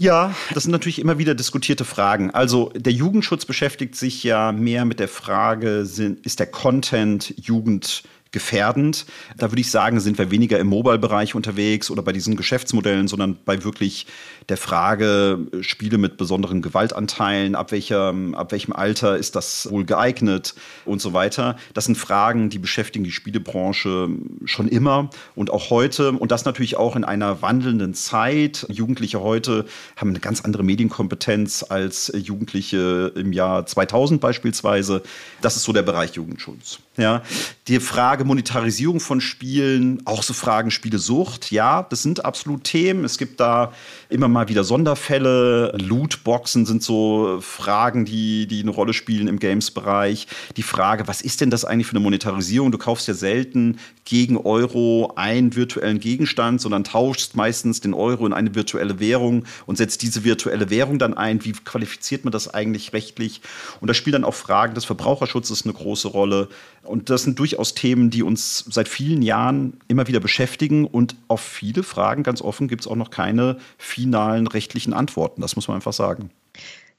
Ja, 0.00 0.34
das 0.54 0.62
sind 0.62 0.72
natürlich 0.72 0.98
immer 0.98 1.18
wieder 1.18 1.34
diskutierte 1.34 1.84
Fragen. 1.84 2.30
Also 2.30 2.72
der 2.74 2.90
Jugendschutz 2.90 3.44
beschäftigt 3.44 3.94
sich 3.96 4.24
ja 4.24 4.50
mehr 4.50 4.86
mit 4.86 4.98
der 4.98 5.08
Frage, 5.08 5.80
ist 6.22 6.40
der 6.40 6.46
Content 6.46 7.34
Jugend 7.36 8.02
gefährdend. 8.32 9.06
Da 9.36 9.50
würde 9.50 9.60
ich 9.60 9.70
sagen, 9.70 10.00
sind 10.00 10.18
wir 10.18 10.30
weniger 10.30 10.58
im 10.58 10.68
Mobile-Bereich 10.68 11.34
unterwegs 11.34 11.90
oder 11.90 12.02
bei 12.02 12.12
diesen 12.12 12.36
Geschäftsmodellen, 12.36 13.08
sondern 13.08 13.38
bei 13.44 13.64
wirklich 13.64 14.06
der 14.48 14.56
Frage, 14.56 15.46
Spiele 15.60 15.98
mit 15.98 16.16
besonderen 16.16 16.62
Gewaltanteilen, 16.62 17.54
ab, 17.54 17.72
welcher, 17.72 18.14
ab 18.32 18.52
welchem 18.52 18.72
Alter 18.72 19.16
ist 19.16 19.36
das 19.36 19.70
wohl 19.70 19.84
geeignet 19.84 20.54
und 20.84 21.00
so 21.00 21.12
weiter. 21.12 21.56
Das 21.74 21.86
sind 21.86 21.96
Fragen, 21.96 22.50
die 22.50 22.58
beschäftigen 22.58 23.04
die 23.04 23.12
Spielebranche 23.12 24.08
schon 24.44 24.68
immer 24.68 25.10
und 25.34 25.50
auch 25.50 25.70
heute. 25.70 26.12
Und 26.12 26.30
das 26.30 26.44
natürlich 26.44 26.76
auch 26.76 26.96
in 26.96 27.04
einer 27.04 27.42
wandelnden 27.42 27.94
Zeit. 27.94 28.66
Jugendliche 28.68 29.20
heute 29.20 29.66
haben 29.96 30.10
eine 30.10 30.20
ganz 30.20 30.42
andere 30.42 30.62
Medienkompetenz 30.62 31.64
als 31.68 32.12
Jugendliche 32.14 33.12
im 33.16 33.32
Jahr 33.32 33.66
2000 33.66 34.20
beispielsweise. 34.20 35.02
Das 35.40 35.56
ist 35.56 35.64
so 35.64 35.72
der 35.72 35.82
Bereich 35.82 36.14
Jugendschutz. 36.14 36.78
Ja, 37.00 37.22
die 37.66 37.80
Frage 37.80 38.26
Monetarisierung 38.26 39.00
von 39.00 39.22
Spielen, 39.22 40.02
auch 40.04 40.22
so 40.22 40.34
Fragen 40.34 40.70
Spielesucht, 40.70 41.50
ja, 41.50 41.86
das 41.88 42.02
sind 42.02 42.26
absolut 42.26 42.64
Themen. 42.64 43.06
Es 43.06 43.16
gibt 43.16 43.40
da 43.40 43.72
immer 44.10 44.28
mal 44.28 44.48
wieder 44.48 44.64
Sonderfälle. 44.64 45.72
Lootboxen 45.78 46.66
sind 46.66 46.82
so 46.82 47.38
Fragen, 47.40 48.04
die, 48.04 48.46
die 48.46 48.60
eine 48.60 48.72
Rolle 48.72 48.92
spielen 48.92 49.28
im 49.28 49.38
Games-Bereich. 49.38 50.26
Die 50.58 50.62
Frage, 50.62 51.08
was 51.08 51.22
ist 51.22 51.40
denn 51.40 51.48
das 51.48 51.64
eigentlich 51.64 51.86
für 51.86 51.92
eine 51.92 52.00
Monetarisierung? 52.00 52.70
Du 52.70 52.76
kaufst 52.76 53.08
ja 53.08 53.14
selten 53.14 53.78
gegen 54.04 54.36
Euro 54.36 55.12
einen 55.16 55.56
virtuellen 55.56 56.00
Gegenstand, 56.00 56.60
sondern 56.60 56.84
tauschst 56.84 57.34
meistens 57.34 57.80
den 57.80 57.94
Euro 57.94 58.26
in 58.26 58.34
eine 58.34 58.54
virtuelle 58.54 59.00
Währung 59.00 59.44
und 59.64 59.76
setzt 59.76 60.02
diese 60.02 60.24
virtuelle 60.24 60.68
Währung 60.68 60.98
dann 60.98 61.14
ein. 61.14 61.44
Wie 61.46 61.52
qualifiziert 61.52 62.24
man 62.24 62.32
das 62.32 62.52
eigentlich 62.52 62.92
rechtlich? 62.92 63.40
Und 63.80 63.88
da 63.88 63.94
spielen 63.94 64.12
dann 64.12 64.24
auch 64.24 64.34
Fragen 64.34 64.74
des 64.74 64.84
Verbraucherschutzes 64.84 65.64
eine 65.64 65.72
große 65.72 66.08
Rolle. 66.08 66.48
Und 66.90 67.08
das 67.08 67.22
sind 67.22 67.38
durchaus 67.38 67.74
Themen, 67.74 68.10
die 68.10 68.22
uns 68.22 68.64
seit 68.68 68.88
vielen 68.88 69.22
Jahren 69.22 69.80
immer 69.88 70.08
wieder 70.08 70.20
beschäftigen. 70.20 70.86
Und 70.86 71.16
auf 71.28 71.40
viele 71.40 71.82
Fragen, 71.82 72.22
ganz 72.22 72.42
offen, 72.42 72.68
gibt 72.68 72.82
es 72.82 72.86
auch 72.86 72.96
noch 72.96 73.10
keine 73.10 73.58
finalen 73.78 74.46
rechtlichen 74.46 74.92
Antworten. 74.92 75.40
Das 75.40 75.56
muss 75.56 75.68
man 75.68 75.76
einfach 75.76 75.92
sagen. 75.92 76.30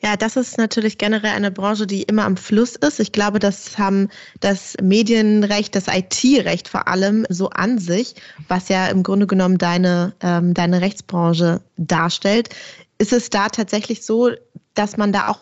Ja, 0.03 0.17
das 0.17 0.35
ist 0.35 0.57
natürlich 0.57 0.97
generell 0.97 1.35
eine 1.35 1.51
Branche, 1.51 1.85
die 1.85 2.01
immer 2.03 2.25
am 2.25 2.35
Fluss 2.35 2.75
ist. 2.75 2.99
Ich 2.99 3.11
glaube, 3.11 3.37
das 3.37 3.77
haben 3.77 4.09
das 4.39 4.75
Medienrecht, 4.81 5.75
das 5.75 5.85
IT-Recht 5.87 6.67
vor 6.67 6.87
allem 6.87 7.25
so 7.29 7.51
an 7.51 7.77
sich, 7.77 8.15
was 8.47 8.69
ja 8.69 8.87
im 8.87 9.03
Grunde 9.03 9.27
genommen 9.27 9.59
deine, 9.59 10.13
ähm, 10.21 10.55
deine 10.55 10.81
Rechtsbranche 10.81 11.61
darstellt. 11.77 12.49
Ist 12.97 13.13
es 13.13 13.29
da 13.29 13.49
tatsächlich 13.49 14.03
so, 14.03 14.31
dass 14.73 14.97
man 14.97 15.11
da 15.11 15.27
auch 15.27 15.39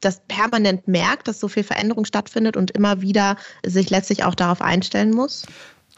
das 0.00 0.22
permanent 0.28 0.88
merkt, 0.88 1.28
dass 1.28 1.40
so 1.40 1.48
viel 1.48 1.64
Veränderung 1.64 2.04
stattfindet 2.04 2.56
und 2.56 2.70
immer 2.70 3.00
wieder 3.02 3.36
sich 3.64 3.90
letztlich 3.90 4.24
auch 4.24 4.34
darauf 4.34 4.62
einstellen 4.62 5.10
muss? 5.10 5.44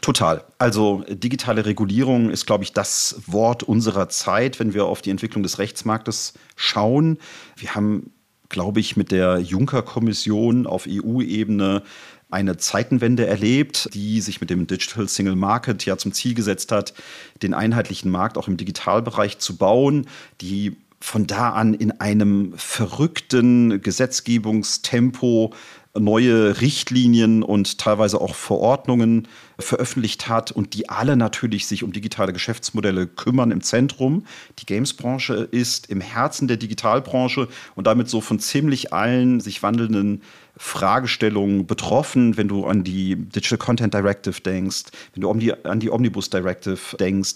Total. 0.01 0.43
Also 0.57 1.05
digitale 1.07 1.65
Regulierung 1.65 2.29
ist, 2.29 2.45
glaube 2.45 2.65
ich, 2.65 2.73
das 2.73 3.21
Wort 3.25 3.63
unserer 3.63 4.09
Zeit, 4.09 4.59
wenn 4.59 4.73
wir 4.73 4.85
auf 4.85 5.01
die 5.01 5.09
Entwicklung 5.09 5.43
des 5.43 5.59
Rechtsmarktes 5.59 6.33
schauen. 6.57 7.19
Wir 7.55 7.73
haben, 7.73 8.11
glaube 8.49 8.81
ich, 8.81 8.97
mit 8.97 9.11
der 9.13 9.39
Juncker-Kommission 9.39 10.67
auf 10.67 10.87
EU-Ebene 10.89 11.83
eine 12.33 12.57
Zeitenwende 12.57 13.27
erlebt, 13.27 13.89
die 13.93 14.19
sich 14.19 14.41
mit 14.41 14.49
dem 14.49 14.67
Digital 14.67 15.07
Single 15.07 15.35
Market 15.35 15.85
ja 15.85 15.97
zum 15.97 16.11
Ziel 16.11 16.33
gesetzt 16.33 16.71
hat, 16.71 16.93
den 17.41 17.53
einheitlichen 17.53 18.11
Markt 18.11 18.37
auch 18.37 18.47
im 18.47 18.57
Digitalbereich 18.57 19.37
zu 19.37 19.55
bauen, 19.55 20.07
die 20.41 20.75
von 21.03 21.27
da 21.27 21.49
an 21.49 21.73
in 21.73 21.91
einem 21.99 22.53
verrückten 22.55 23.81
Gesetzgebungstempo 23.81 25.53
neue 25.99 26.61
Richtlinien 26.61 27.43
und 27.43 27.77
teilweise 27.77 28.21
auch 28.21 28.35
Verordnungen 28.35 29.27
veröffentlicht 29.59 30.29
hat 30.29 30.51
und 30.51 30.73
die 30.73 30.87
alle 30.87 31.17
natürlich 31.17 31.67
sich 31.67 31.83
um 31.83 31.91
digitale 31.91 32.31
Geschäftsmodelle 32.31 33.05
kümmern 33.05 33.51
im 33.51 33.59
Zentrum. 33.59 34.25
Die 34.59 34.65
Games-Branche 34.65 35.49
ist 35.51 35.89
im 35.89 35.99
Herzen 35.99 36.47
der 36.47 36.55
Digitalbranche 36.55 37.49
und 37.75 37.85
damit 37.85 38.07
so 38.07 38.21
von 38.21 38.39
ziemlich 38.39 38.93
allen 38.93 39.41
sich 39.41 39.61
wandelnden 39.61 40.21
Fragestellungen 40.55 41.67
betroffen, 41.67 42.37
wenn 42.37 42.47
du 42.47 42.65
an 42.65 42.85
die 42.85 43.17
Digital 43.17 43.57
Content 43.57 43.93
Directive 43.93 44.39
denkst, 44.39 44.83
wenn 45.13 45.21
du 45.21 45.29
an 45.29 45.79
die, 45.81 45.89
Omnibus 45.89 46.29
Directive 46.29 46.95
denkst. 46.97 47.33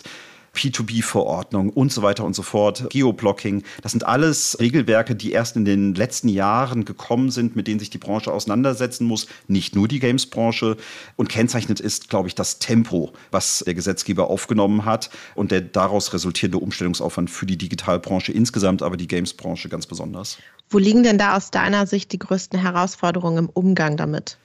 P2B-Verordnung 0.58 1.70
und 1.70 1.92
so 1.94 2.02
weiter 2.02 2.26
und 2.26 2.36
so 2.36 2.42
fort, 2.42 2.88
Geoblocking. 2.90 3.64
Das 3.82 3.92
sind 3.92 4.06
alles 4.06 4.58
Regelwerke, 4.60 5.16
die 5.16 5.32
erst 5.32 5.56
in 5.56 5.66
den 5.66 5.94
letzten 5.94 6.30
Jahren 6.30 6.84
gekommen 6.84 7.30
sind, 7.30 7.56
mit 7.56 7.68
denen 7.68 7.80
sich 7.80 7.90
die 7.90 8.00
Branche 8.00 8.34
auseinandersetzen 8.34 9.06
muss. 9.06 9.28
Nicht 9.48 9.76
nur 9.76 9.88
die 9.88 10.00
Games-Branche. 10.00 10.78
Und 11.16 11.30
kennzeichnet 11.30 11.80
ist, 11.80 12.10
glaube 12.10 12.28
ich, 12.28 12.36
das 12.36 12.60
Tempo, 12.60 13.14
was 13.32 13.64
der 13.66 13.76
Gesetzgeber 13.76 14.30
aufgenommen 14.30 14.86
hat 14.86 15.12
und 15.36 15.52
der 15.52 15.62
daraus 15.62 16.14
resultierende 16.14 16.58
Umstellungsaufwand 16.58 17.30
für 17.30 17.46
die 17.46 17.58
Digitalbranche 17.58 18.32
insgesamt, 18.32 18.82
aber 18.82 18.98
die 18.98 19.08
Games-Branche 19.08 19.70
ganz 19.70 19.86
besonders. 19.86 20.38
Wo 20.70 20.80
liegen 20.80 21.04
denn 21.04 21.18
da 21.18 21.38
aus 21.38 21.52
deiner 21.52 21.88
Sicht 21.88 22.12
die 22.12 22.20
größten 22.20 22.60
Herausforderungen 22.60 23.38
im 23.38 23.50
Umgang 23.50 23.96
damit? 23.96 24.38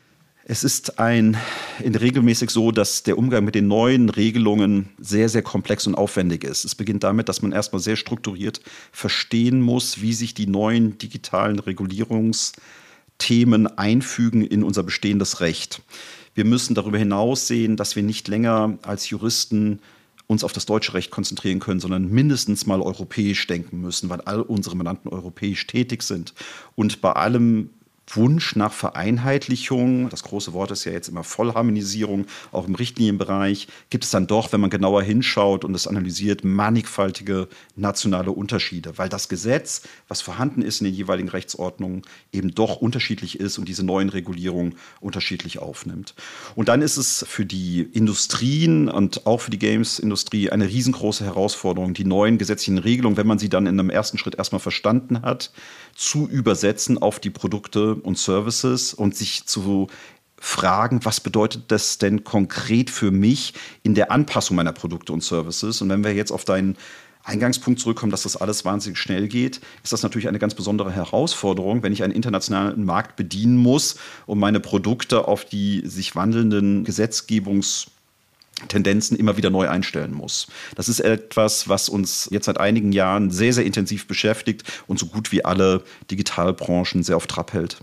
Es 0.44 0.64
ist 0.64 0.98
ein, 0.98 1.36
in 1.80 1.94
regelmäßig 1.94 2.50
so, 2.50 2.72
dass 2.72 3.04
der 3.04 3.16
Umgang 3.16 3.44
mit 3.44 3.54
den 3.54 3.68
neuen 3.68 4.08
Regelungen 4.08 4.88
sehr, 4.98 5.28
sehr 5.28 5.42
komplex 5.42 5.86
und 5.86 5.94
aufwendig 5.94 6.42
ist. 6.42 6.64
Es 6.64 6.74
beginnt 6.74 7.04
damit, 7.04 7.28
dass 7.28 7.42
man 7.42 7.52
erstmal 7.52 7.80
sehr 7.80 7.94
strukturiert 7.94 8.60
verstehen 8.90 9.60
muss, 9.60 10.02
wie 10.02 10.12
sich 10.12 10.34
die 10.34 10.48
neuen 10.48 10.98
digitalen 10.98 11.60
Regulierungsthemen 11.60 13.68
einfügen 13.78 14.44
in 14.44 14.64
unser 14.64 14.82
bestehendes 14.82 15.40
Recht. 15.40 15.80
Wir 16.34 16.44
müssen 16.44 16.74
darüber 16.74 16.98
hinaus 16.98 17.46
sehen, 17.46 17.76
dass 17.76 17.94
wir 17.94 18.02
nicht 18.02 18.26
länger 18.26 18.78
als 18.82 19.10
Juristen 19.10 19.78
uns 20.26 20.42
auf 20.42 20.52
das 20.52 20.66
deutsche 20.66 20.94
Recht 20.94 21.12
konzentrieren 21.12 21.60
können, 21.60 21.78
sondern 21.78 22.10
mindestens 22.10 22.66
mal 22.66 22.80
europäisch 22.80 23.46
denken 23.46 23.80
müssen, 23.80 24.08
weil 24.08 24.22
all 24.22 24.40
unsere 24.40 24.76
Mandanten 24.76 25.08
europäisch 25.08 25.68
tätig 25.68 26.02
sind. 26.02 26.34
Und 26.74 27.00
bei 27.00 27.12
allem 27.12 27.70
Wunsch 28.08 28.56
nach 28.56 28.72
Vereinheitlichung, 28.72 30.08
das 30.08 30.22
große 30.22 30.52
Wort 30.52 30.70
ist 30.70 30.84
ja 30.84 30.92
jetzt 30.92 31.08
immer 31.08 31.24
Vollharmonisierung, 31.24 32.26
auch 32.50 32.66
im 32.66 32.74
Richtlinienbereich, 32.74 33.68
gibt 33.90 34.04
es 34.04 34.10
dann 34.10 34.26
doch, 34.26 34.52
wenn 34.52 34.60
man 34.60 34.70
genauer 34.70 35.02
hinschaut 35.02 35.64
und 35.64 35.74
es 35.74 35.86
analysiert, 35.86 36.44
mannigfaltige 36.44 37.48
nationale 37.76 38.32
Unterschiede, 38.32 38.98
weil 38.98 39.08
das 39.08 39.28
Gesetz, 39.28 39.82
was 40.08 40.20
vorhanden 40.20 40.62
ist 40.62 40.80
in 40.80 40.86
den 40.86 40.94
jeweiligen 40.94 41.28
Rechtsordnungen, 41.28 42.02
eben 42.32 42.54
doch 42.54 42.76
unterschiedlich 42.76 43.38
ist 43.40 43.58
und 43.58 43.68
diese 43.68 43.84
neuen 43.84 44.08
Regulierungen 44.08 44.74
unterschiedlich 45.00 45.60
aufnimmt. 45.60 46.14
Und 46.54 46.68
dann 46.68 46.82
ist 46.82 46.96
es 46.96 47.24
für 47.28 47.46
die 47.46 47.82
Industrien 47.82 48.88
und 48.88 49.26
auch 49.26 49.40
für 49.40 49.50
die 49.50 49.58
Games-Industrie 49.58 50.50
eine 50.50 50.68
riesengroße 50.68 51.24
Herausforderung, 51.24 51.94
die 51.94 52.04
neuen 52.04 52.36
gesetzlichen 52.38 52.78
Regelungen, 52.78 53.16
wenn 53.16 53.26
man 53.26 53.38
sie 53.38 53.48
dann 53.48 53.66
in 53.66 53.78
einem 53.78 53.90
ersten 53.90 54.18
Schritt 54.18 54.34
erstmal 54.34 54.60
verstanden 54.60 55.22
hat, 55.22 55.52
zu 55.94 56.28
übersetzen 56.28 56.98
auf 56.98 57.20
die 57.20 57.30
Produkte 57.30 57.94
und 57.94 58.18
Services 58.18 58.94
und 58.94 59.16
sich 59.16 59.46
zu 59.46 59.88
fragen, 60.38 61.04
was 61.04 61.20
bedeutet 61.20 61.64
das 61.68 61.98
denn 61.98 62.24
konkret 62.24 62.90
für 62.90 63.10
mich 63.10 63.54
in 63.82 63.94
der 63.94 64.10
Anpassung 64.10 64.56
meiner 64.56 64.72
Produkte 64.72 65.12
und 65.12 65.22
Services? 65.22 65.80
Und 65.80 65.88
wenn 65.88 66.02
wir 66.02 66.14
jetzt 66.14 66.32
auf 66.32 66.44
deinen 66.44 66.76
Eingangspunkt 67.24 67.78
zurückkommen, 67.78 68.10
dass 68.10 68.24
das 68.24 68.36
alles 68.36 68.64
wahnsinnig 68.64 68.98
schnell 68.98 69.28
geht, 69.28 69.60
ist 69.84 69.92
das 69.92 70.02
natürlich 70.02 70.26
eine 70.26 70.40
ganz 70.40 70.54
besondere 70.54 70.90
Herausforderung, 70.90 71.84
wenn 71.84 71.92
ich 71.92 72.02
einen 72.02 72.12
internationalen 72.12 72.84
Markt 72.84 73.14
bedienen 73.14 73.56
muss, 73.56 73.96
um 74.26 74.40
meine 74.40 74.58
Produkte 74.58 75.28
auf 75.28 75.44
die 75.44 75.82
sich 75.86 76.16
wandelnden 76.16 76.84
Gesetzgebungs- 76.84 77.86
Tendenzen 78.68 79.16
immer 79.16 79.36
wieder 79.36 79.50
neu 79.50 79.68
einstellen 79.68 80.12
muss. 80.12 80.46
Das 80.76 80.88
ist 80.88 81.00
etwas, 81.00 81.68
was 81.68 81.88
uns 81.88 82.28
jetzt 82.30 82.46
seit 82.46 82.58
einigen 82.58 82.92
Jahren 82.92 83.30
sehr, 83.30 83.52
sehr 83.52 83.64
intensiv 83.64 84.06
beschäftigt 84.06 84.62
und 84.86 84.98
so 84.98 85.06
gut 85.06 85.32
wie 85.32 85.44
alle 85.44 85.82
Digitalbranchen 86.10 87.02
sehr 87.02 87.16
auf 87.16 87.26
Trab 87.26 87.52
hält. 87.52 87.78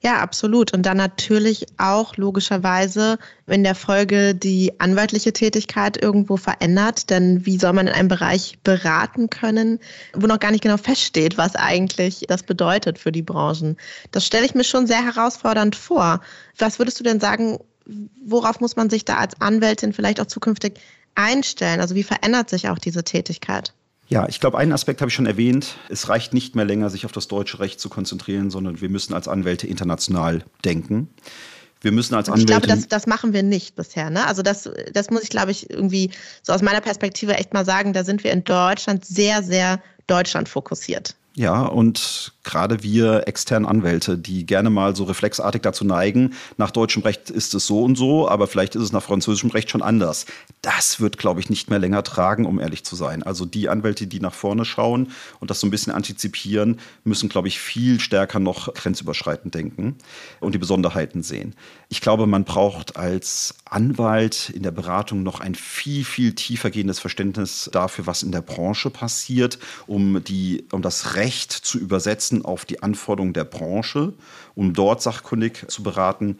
Ja, 0.00 0.18
absolut. 0.18 0.72
Und 0.72 0.86
dann 0.86 0.96
natürlich 0.96 1.66
auch 1.76 2.16
logischerweise 2.16 3.18
in 3.46 3.64
der 3.64 3.74
Folge 3.74 4.34
die 4.34 4.72
anwaltliche 4.78 5.32
Tätigkeit 5.32 6.00
irgendwo 6.00 6.36
verändert. 6.36 7.10
Denn 7.10 7.44
wie 7.46 7.58
soll 7.58 7.72
man 7.72 7.86
in 7.86 7.92
einem 7.92 8.08
Bereich 8.08 8.58
beraten 8.62 9.30
können, 9.30 9.78
wo 10.14 10.26
noch 10.26 10.40
gar 10.40 10.50
nicht 10.50 10.62
genau 10.62 10.76
feststeht, 10.76 11.38
was 11.38 11.56
eigentlich 11.56 12.24
das 12.28 12.42
bedeutet 12.42 12.98
für 12.98 13.12
die 13.12 13.22
Branchen? 13.22 13.76
Das 14.10 14.26
stelle 14.26 14.46
ich 14.46 14.54
mir 14.54 14.64
schon 14.64 14.86
sehr 14.86 15.04
herausfordernd 15.04 15.76
vor. 15.76 16.20
Was 16.58 16.78
würdest 16.78 17.00
du 17.00 17.04
denn 17.04 17.20
sagen, 17.20 17.58
worauf 18.24 18.60
muss 18.60 18.76
man 18.76 18.90
sich 18.90 19.04
da 19.04 19.16
als 19.16 19.40
Anwältin 19.40 19.92
vielleicht 19.92 20.20
auch 20.20 20.26
zukünftig 20.26 20.80
einstellen? 21.14 21.80
Also 21.80 21.94
wie 21.94 22.02
verändert 22.02 22.50
sich 22.50 22.68
auch 22.68 22.78
diese 22.78 23.04
Tätigkeit? 23.04 23.72
Ja, 24.08 24.26
ich 24.26 24.40
glaube, 24.40 24.56
einen 24.56 24.72
Aspekt 24.72 25.00
habe 25.00 25.10
ich 25.10 25.14
schon 25.14 25.26
erwähnt. 25.26 25.76
Es 25.90 26.08
reicht 26.08 26.32
nicht 26.32 26.54
mehr 26.54 26.64
länger, 26.64 26.88
sich 26.88 27.04
auf 27.04 27.12
das 27.12 27.28
deutsche 27.28 27.60
Recht 27.60 27.78
zu 27.78 27.90
konzentrieren, 27.90 28.50
sondern 28.50 28.80
wir 28.80 28.88
müssen 28.88 29.12
als 29.12 29.28
Anwälte 29.28 29.66
international 29.66 30.44
denken. 30.64 31.08
Wir 31.82 31.92
müssen 31.92 32.14
als 32.14 32.28
Anwälte. 32.28 32.52
Ich 32.52 32.58
glaube, 32.58 32.66
das, 32.66 32.88
das 32.88 33.06
machen 33.06 33.34
wir 33.34 33.42
nicht 33.42 33.76
bisher. 33.76 34.08
Ne? 34.08 34.26
Also 34.26 34.42
das, 34.42 34.68
das 34.92 35.10
muss 35.10 35.22
ich, 35.22 35.28
glaube 35.28 35.50
ich, 35.50 35.68
irgendwie 35.68 36.10
so 36.42 36.52
aus 36.54 36.62
meiner 36.62 36.80
Perspektive 36.80 37.34
echt 37.34 37.52
mal 37.52 37.66
sagen. 37.66 37.92
Da 37.92 38.02
sind 38.02 38.24
wir 38.24 38.32
in 38.32 38.44
Deutschland 38.44 39.04
sehr, 39.04 39.42
sehr 39.42 39.80
Deutschland 40.06 40.48
fokussiert. 40.48 41.14
Ja, 41.34 41.66
und 41.66 42.32
gerade 42.48 42.82
wir 42.82 43.28
externen 43.28 43.68
Anwälte, 43.68 44.16
die 44.16 44.46
gerne 44.46 44.70
mal 44.70 44.96
so 44.96 45.04
reflexartig 45.04 45.60
dazu 45.60 45.84
neigen, 45.84 46.32
nach 46.56 46.70
deutschem 46.70 47.02
Recht 47.02 47.28
ist 47.28 47.54
es 47.54 47.66
so 47.66 47.82
und 47.82 47.96
so, 47.96 48.26
aber 48.26 48.46
vielleicht 48.46 48.74
ist 48.74 48.82
es 48.82 48.92
nach 48.92 49.02
französischem 49.02 49.50
Recht 49.50 49.70
schon 49.70 49.82
anders. 49.82 50.24
Das 50.62 50.98
wird, 50.98 51.18
glaube 51.18 51.40
ich, 51.40 51.50
nicht 51.50 51.68
mehr 51.68 51.78
länger 51.78 52.02
tragen, 52.02 52.46
um 52.46 52.58
ehrlich 52.58 52.84
zu 52.84 52.96
sein. 52.96 53.22
Also 53.22 53.44
die 53.44 53.68
Anwälte, 53.68 54.06
die 54.06 54.20
nach 54.20 54.32
vorne 54.32 54.64
schauen 54.64 55.12
und 55.40 55.50
das 55.50 55.60
so 55.60 55.66
ein 55.66 55.70
bisschen 55.70 55.92
antizipieren, 55.92 56.80
müssen, 57.04 57.28
glaube 57.28 57.48
ich, 57.48 57.60
viel 57.60 58.00
stärker 58.00 58.38
noch 58.38 58.72
grenzüberschreitend 58.72 59.54
denken 59.54 59.96
und 60.40 60.54
die 60.54 60.58
Besonderheiten 60.58 61.22
sehen. 61.22 61.54
Ich 61.90 62.00
glaube, 62.00 62.26
man 62.26 62.44
braucht 62.44 62.96
als 62.96 63.56
Anwalt 63.66 64.50
in 64.50 64.62
der 64.62 64.70
Beratung 64.70 65.22
noch 65.22 65.40
ein 65.40 65.54
viel, 65.54 66.04
viel 66.04 66.34
tiefer 66.34 66.70
gehendes 66.70 66.98
Verständnis 66.98 67.68
dafür, 67.72 68.06
was 68.06 68.22
in 68.22 68.32
der 68.32 68.40
Branche 68.40 68.88
passiert, 68.88 69.58
um, 69.86 70.24
die, 70.24 70.64
um 70.72 70.80
das 70.80 71.14
Recht 71.14 71.52
zu 71.52 71.78
übersetzen 71.78 72.37
auf 72.44 72.64
die 72.64 72.82
Anforderungen 72.82 73.32
der 73.32 73.44
Branche, 73.44 74.14
um 74.54 74.72
dort 74.72 75.02
sachkundig 75.02 75.70
zu 75.70 75.82
beraten. 75.82 76.38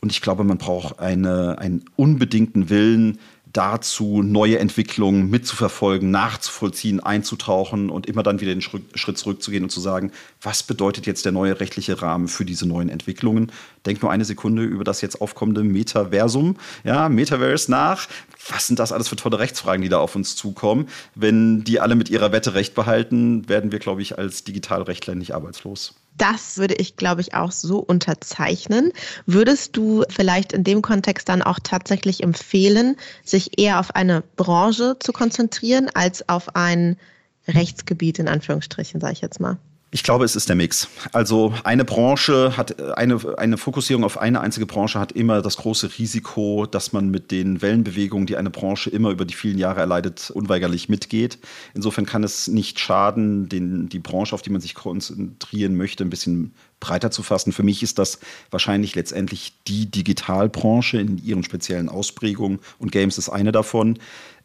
Und 0.00 0.12
ich 0.12 0.20
glaube, 0.20 0.44
man 0.44 0.58
braucht 0.58 1.00
eine, 1.00 1.58
einen 1.58 1.84
unbedingten 1.96 2.70
Willen, 2.70 3.18
dazu, 3.52 4.22
neue 4.22 4.58
Entwicklungen 4.58 5.30
mitzuverfolgen, 5.30 6.10
nachzuvollziehen, 6.10 7.00
einzutauchen 7.00 7.90
und 7.90 8.06
immer 8.06 8.22
dann 8.22 8.40
wieder 8.40 8.54
den 8.54 8.60
Schritt 8.60 9.18
zurückzugehen 9.18 9.64
und 9.64 9.70
zu 9.70 9.80
sagen, 9.80 10.12
was 10.42 10.62
bedeutet 10.62 11.06
jetzt 11.06 11.24
der 11.24 11.32
neue 11.32 11.58
rechtliche 11.58 12.00
Rahmen 12.02 12.28
für 12.28 12.44
diese 12.44 12.66
neuen 12.66 12.88
Entwicklungen? 12.88 13.52
Denk 13.86 14.02
nur 14.02 14.10
eine 14.10 14.24
Sekunde 14.24 14.64
über 14.64 14.84
das 14.84 15.00
jetzt 15.00 15.20
aufkommende 15.20 15.64
Metaversum, 15.64 16.56
ja, 16.84 17.08
Metaverse 17.08 17.70
nach. 17.70 18.06
Was 18.50 18.66
sind 18.66 18.78
das 18.78 18.92
alles 18.92 19.08
für 19.08 19.16
tolle 19.16 19.38
Rechtsfragen, 19.38 19.82
die 19.82 19.88
da 19.88 19.98
auf 19.98 20.14
uns 20.14 20.36
zukommen? 20.36 20.88
Wenn 21.14 21.64
die 21.64 21.80
alle 21.80 21.94
mit 21.94 22.10
ihrer 22.10 22.32
Wette 22.32 22.54
recht 22.54 22.74
behalten, 22.74 23.48
werden 23.48 23.72
wir, 23.72 23.78
glaube 23.78 24.02
ich, 24.02 24.18
als 24.18 24.44
Digitalrechtler 24.44 25.14
nicht 25.14 25.34
arbeitslos. 25.34 25.94
Das 26.18 26.58
würde 26.58 26.74
ich, 26.74 26.96
glaube 26.96 27.20
ich, 27.20 27.34
auch 27.34 27.52
so 27.52 27.78
unterzeichnen. 27.78 28.92
Würdest 29.26 29.76
du 29.76 30.04
vielleicht 30.08 30.52
in 30.52 30.64
dem 30.64 30.82
Kontext 30.82 31.28
dann 31.28 31.42
auch 31.42 31.58
tatsächlich 31.62 32.22
empfehlen, 32.22 32.96
sich 33.24 33.58
eher 33.58 33.80
auf 33.80 33.94
eine 33.94 34.22
Branche 34.36 34.96
zu 34.98 35.12
konzentrieren 35.12 35.88
als 35.94 36.28
auf 36.28 36.54
ein 36.56 36.98
Rechtsgebiet 37.46 38.18
in 38.18 38.28
Anführungsstrichen, 38.28 39.00
sage 39.00 39.14
ich 39.14 39.20
jetzt 39.20 39.40
mal? 39.40 39.58
Ich 39.90 40.02
glaube, 40.02 40.26
es 40.26 40.36
ist 40.36 40.50
der 40.50 40.56
Mix. 40.56 40.86
Also 41.12 41.54
eine 41.64 41.86
Branche 41.86 42.58
hat 42.58 42.78
eine, 42.98 43.18
eine 43.38 43.56
Fokussierung 43.56 44.04
auf 44.04 44.18
eine 44.18 44.42
einzige 44.42 44.66
Branche 44.66 45.00
hat 45.00 45.12
immer 45.12 45.40
das 45.40 45.56
große 45.56 45.98
Risiko, 45.98 46.66
dass 46.66 46.92
man 46.92 47.08
mit 47.08 47.30
den 47.30 47.62
Wellenbewegungen, 47.62 48.26
die 48.26 48.36
eine 48.36 48.50
Branche 48.50 48.90
immer 48.90 49.08
über 49.08 49.24
die 49.24 49.32
vielen 49.32 49.56
Jahre 49.56 49.80
erleidet, 49.80 50.30
unweigerlich 50.30 50.90
mitgeht. 50.90 51.38
Insofern 51.72 52.04
kann 52.04 52.22
es 52.22 52.48
nicht 52.48 52.78
schaden, 52.78 53.48
den, 53.48 53.88
die 53.88 53.98
Branche, 53.98 54.34
auf 54.34 54.42
die 54.42 54.50
man 54.50 54.60
sich 54.60 54.74
konzentrieren 54.74 55.74
möchte, 55.74 56.04
ein 56.04 56.10
bisschen 56.10 56.52
breiter 56.80 57.10
zu 57.10 57.22
fassen. 57.22 57.52
Für 57.52 57.62
mich 57.62 57.82
ist 57.82 57.98
das 57.98 58.20
wahrscheinlich 58.50 58.94
letztendlich 58.94 59.54
die 59.66 59.90
Digitalbranche 59.90 61.00
in 61.00 61.16
ihren 61.18 61.44
speziellen 61.44 61.88
Ausprägungen 61.88 62.60
und 62.78 62.92
Games 62.92 63.16
ist 63.16 63.30
eine 63.30 63.52
davon. 63.52 63.98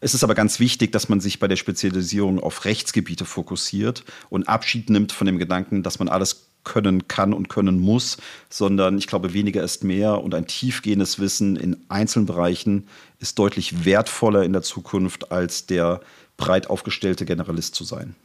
Es 0.04 0.14
ist 0.14 0.26
aber 0.26 0.36
ganz 0.36 0.60
wichtig, 0.60 0.92
dass 0.92 1.08
man 1.08 1.22
sich 1.22 1.40
bei 1.40 1.48
der 1.48 1.56
Spezialisierung 1.56 2.44
auf 2.44 2.66
Rechtsgebiete 2.66 3.24
fokussiert 3.24 4.04
und 4.30 4.50
Abschied 4.50 4.90
nimmt 4.90 5.14
von 5.14 5.26
dem 5.26 5.38
Gedanken, 5.38 5.82
dass 5.82 5.98
man 5.98 6.10
alles 6.10 6.50
können 6.66 7.08
kann 7.08 7.34
und 7.34 7.48
können 7.48 7.80
muss, 7.80 8.18
sondern 8.50 8.98
ich 8.98 9.08
glaube, 9.08 9.34
weniger 9.34 9.64
ist 9.64 9.86
mehr 9.86 10.22
und 10.22 10.36
ein 10.36 10.46
tiefgehendes 10.46 11.20
Wissen 11.20 11.56
in 11.56 11.78
einzelnen 11.88 12.26
Bereichen 12.26 12.90
ist 13.20 13.40
deutlich 13.40 13.86
wertvoller 13.86 14.44
in 14.44 14.52
der 14.52 14.62
Zukunft 14.62 15.32
als 15.32 15.68
der 15.68 16.02
breit 16.38 16.70
aufgestellte 16.70 17.26
Generalist 17.26 17.76
zu 17.76 17.84
sein. 17.84 18.16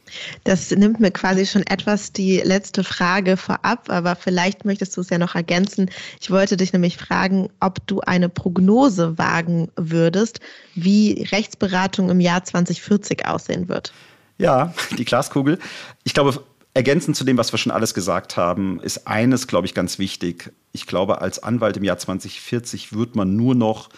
Das 0.43 0.71
nimmt 0.71 0.99
mir 0.99 1.11
quasi 1.11 1.45
schon 1.45 1.63
etwas 1.67 2.11
die 2.11 2.37
letzte 2.37 2.83
Frage 2.83 3.37
vorab, 3.37 3.89
aber 3.89 4.15
vielleicht 4.15 4.65
möchtest 4.65 4.97
du 4.97 5.01
es 5.01 5.09
ja 5.09 5.17
noch 5.17 5.35
ergänzen. 5.35 5.89
Ich 6.19 6.31
wollte 6.31 6.57
dich 6.57 6.73
nämlich 6.73 6.97
fragen, 6.97 7.49
ob 7.59 7.85
du 7.87 8.01
eine 8.01 8.27
Prognose 8.27 9.17
wagen 9.17 9.69
würdest, 9.75 10.39
wie 10.75 11.27
Rechtsberatung 11.31 12.09
im 12.09 12.19
Jahr 12.19 12.43
2040 12.43 13.27
aussehen 13.27 13.69
wird. 13.69 13.93
Ja, 14.37 14.73
die 14.97 15.05
Glaskugel. 15.05 15.59
Ich 16.03 16.13
glaube, 16.15 16.43
ergänzend 16.73 17.15
zu 17.15 17.23
dem, 17.23 17.37
was 17.37 17.53
wir 17.53 17.59
schon 17.59 17.71
alles 17.71 17.93
gesagt 17.93 18.37
haben, 18.37 18.79
ist 18.81 19.07
eines, 19.07 19.47
glaube 19.47 19.67
ich, 19.67 19.75
ganz 19.75 19.99
wichtig. 19.99 20.51
Ich 20.71 20.87
glaube, 20.87 21.21
als 21.21 21.43
Anwalt 21.43 21.77
im 21.77 21.83
Jahr 21.83 21.97
2040 21.97 22.93
wird 22.93 23.15
man 23.15 23.35
nur 23.35 23.53
noch 23.53 23.89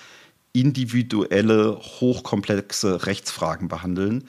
individuelle, 0.53 1.77
hochkomplexe 1.79 3.05
Rechtsfragen 3.05 3.67
behandeln. 3.67 4.25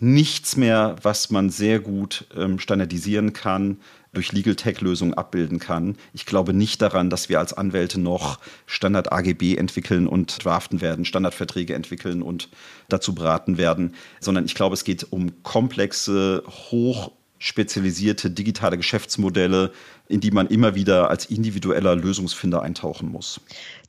Nichts 0.00 0.56
mehr, 0.56 0.96
was 1.02 1.30
man 1.30 1.50
sehr 1.50 1.80
gut 1.80 2.26
ähm, 2.36 2.58
standardisieren 2.60 3.32
kann, 3.32 3.78
durch 4.12 4.32
Legal 4.32 4.54
Tech-Lösungen 4.54 5.14
abbilden 5.14 5.58
kann. 5.58 5.96
Ich 6.12 6.24
glaube 6.24 6.54
nicht 6.54 6.80
daran, 6.80 7.10
dass 7.10 7.28
wir 7.28 7.38
als 7.38 7.52
Anwälte 7.52 8.00
noch 8.00 8.38
Standard-AGB 8.66 9.56
entwickeln 9.56 10.06
und 10.06 10.44
draften 10.44 10.80
werden, 10.80 11.04
Standardverträge 11.04 11.74
entwickeln 11.74 12.22
und 12.22 12.48
dazu 12.88 13.14
beraten 13.14 13.58
werden, 13.58 13.94
sondern 14.20 14.44
ich 14.44 14.54
glaube, 14.54 14.74
es 14.74 14.84
geht 14.84 15.06
um 15.10 15.42
komplexe, 15.42 16.42
hoch 16.46 17.12
spezialisierte 17.38 18.30
digitale 18.30 18.76
Geschäftsmodelle, 18.76 19.72
in 20.08 20.20
die 20.20 20.30
man 20.30 20.48
immer 20.48 20.74
wieder 20.74 21.10
als 21.10 21.26
individueller 21.26 21.94
Lösungsfinder 21.94 22.62
eintauchen 22.62 23.10
muss. 23.10 23.40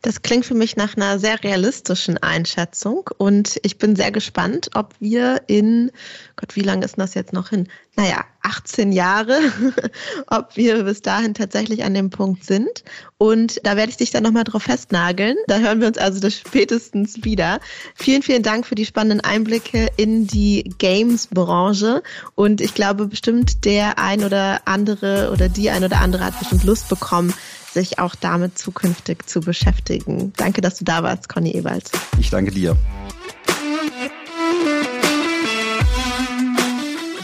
Das 0.02 0.22
klingt 0.22 0.46
für 0.46 0.54
mich 0.54 0.78
nach 0.78 0.96
einer 0.96 1.20
sehr 1.20 1.44
realistischen 1.44 2.18
Einschätzung 2.18 3.10
und 3.18 3.60
ich 3.64 3.78
bin 3.78 3.98
sehr 3.98 4.12
gespannt, 4.12 4.70
ob 4.74 4.94
wir 5.00 5.42
in, 5.48 5.92
Gott, 6.38 6.56
wie 6.56 6.62
lange 6.62 6.86
ist 6.86 6.98
das 6.98 7.16
jetzt 7.16 7.34
noch 7.34 7.50
hin? 7.50 7.68
Naja, 7.98 8.24
18 8.42 8.94
Jahre, 8.94 9.38
ob 10.28 10.56
wir 10.56 10.84
bis 10.84 11.02
dahin 11.02 11.34
tatsächlich 11.34 11.84
an 11.84 11.94
dem 11.94 12.10
Punkt 12.10 12.46
sind. 12.46 12.86
Und 13.18 13.60
da 13.66 13.76
werde 13.76 13.90
ich 13.90 13.98
dich 13.98 14.12
dann 14.12 14.24
nochmal 14.24 14.46
drauf 14.46 14.64
festnageln. 14.64 15.36
Da 15.48 15.58
hören 15.58 15.82
wir 15.82 15.88
uns 15.88 15.98
also 15.98 16.22
das 16.22 16.34
spätestens 16.36 17.26
wieder. 17.26 17.60
Vielen, 17.96 18.22
vielen 18.22 18.44
Dank 18.44 18.66
für 18.66 18.76
die 18.76 18.86
spannenden 18.86 19.20
Einblicke 19.20 19.90
in 19.98 20.28
die 20.28 20.74
Games-Branche. 20.78 22.02
Und 22.36 22.62
ich 22.62 22.74
glaube 22.74 23.08
bestimmt, 23.08 23.66
der 23.66 24.00
ein 24.00 24.24
oder 24.24 24.62
andere 24.64 25.32
oder 25.34 25.50
die 25.50 25.70
ein 25.70 25.84
oder 25.84 26.00
andere 26.00 26.24
hat 26.24 26.40
bestimmt 26.40 26.64
Lust 26.64 26.88
bekommen, 26.88 27.34
sich 27.80 28.00
auch 28.00 28.16
damit 28.16 28.58
zukünftig 28.58 29.28
zu 29.28 29.40
beschäftigen. 29.40 30.34
Danke, 30.38 30.62
dass 30.62 30.78
du 30.78 30.86
da 30.86 31.04
warst, 31.04 31.30
Conny 31.30 31.52
Ewald. 31.52 31.90
Ich 32.20 32.30
danke 32.30 32.52
dir. 32.52 32.76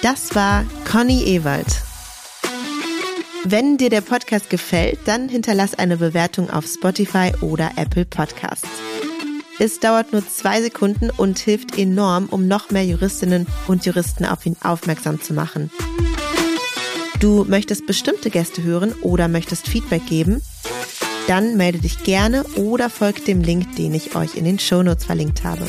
Das 0.01 0.35
war 0.35 0.65
Conny 0.89 1.23
Ewald. 1.23 1.67
Wenn 3.43 3.77
dir 3.77 3.89
der 3.89 4.01
Podcast 4.01 4.49
gefällt, 4.49 4.99
dann 5.05 5.29
hinterlass 5.29 5.75
eine 5.75 5.97
Bewertung 5.97 6.49
auf 6.49 6.65
Spotify 6.65 7.31
oder 7.41 7.71
Apple 7.75 8.05
Podcasts. 8.05 8.67
Es 9.59 9.79
dauert 9.79 10.11
nur 10.11 10.27
zwei 10.27 10.61
Sekunden 10.61 11.09
und 11.11 11.39
hilft 11.39 11.77
enorm, 11.77 12.25
um 12.25 12.47
noch 12.47 12.71
mehr 12.71 12.85
Juristinnen 12.85 13.47
und 13.67 13.85
Juristen 13.85 14.25
auf 14.25 14.45
ihn 14.45 14.57
aufmerksam 14.61 15.21
zu 15.21 15.33
machen. 15.33 15.71
Du 17.19 17.45
möchtest 17.45 17.87
bestimmte 17.87 18.29
Gäste 18.29 18.63
hören 18.63 18.93
oder 19.01 19.27
möchtest 19.27 19.67
Feedback 19.67 20.05
geben? 20.07 20.41
Dann 21.27 21.57
melde 21.57 21.79
dich 21.79 22.03
gerne 22.03 22.43
oder 22.55 22.89
folg 22.89 23.25
dem 23.25 23.41
Link, 23.41 23.75
den 23.77 23.93
ich 23.93 24.15
euch 24.15 24.35
in 24.35 24.45
den 24.45 24.59
Shownotes 24.59 25.05
verlinkt 25.05 25.43
habe. 25.43 25.67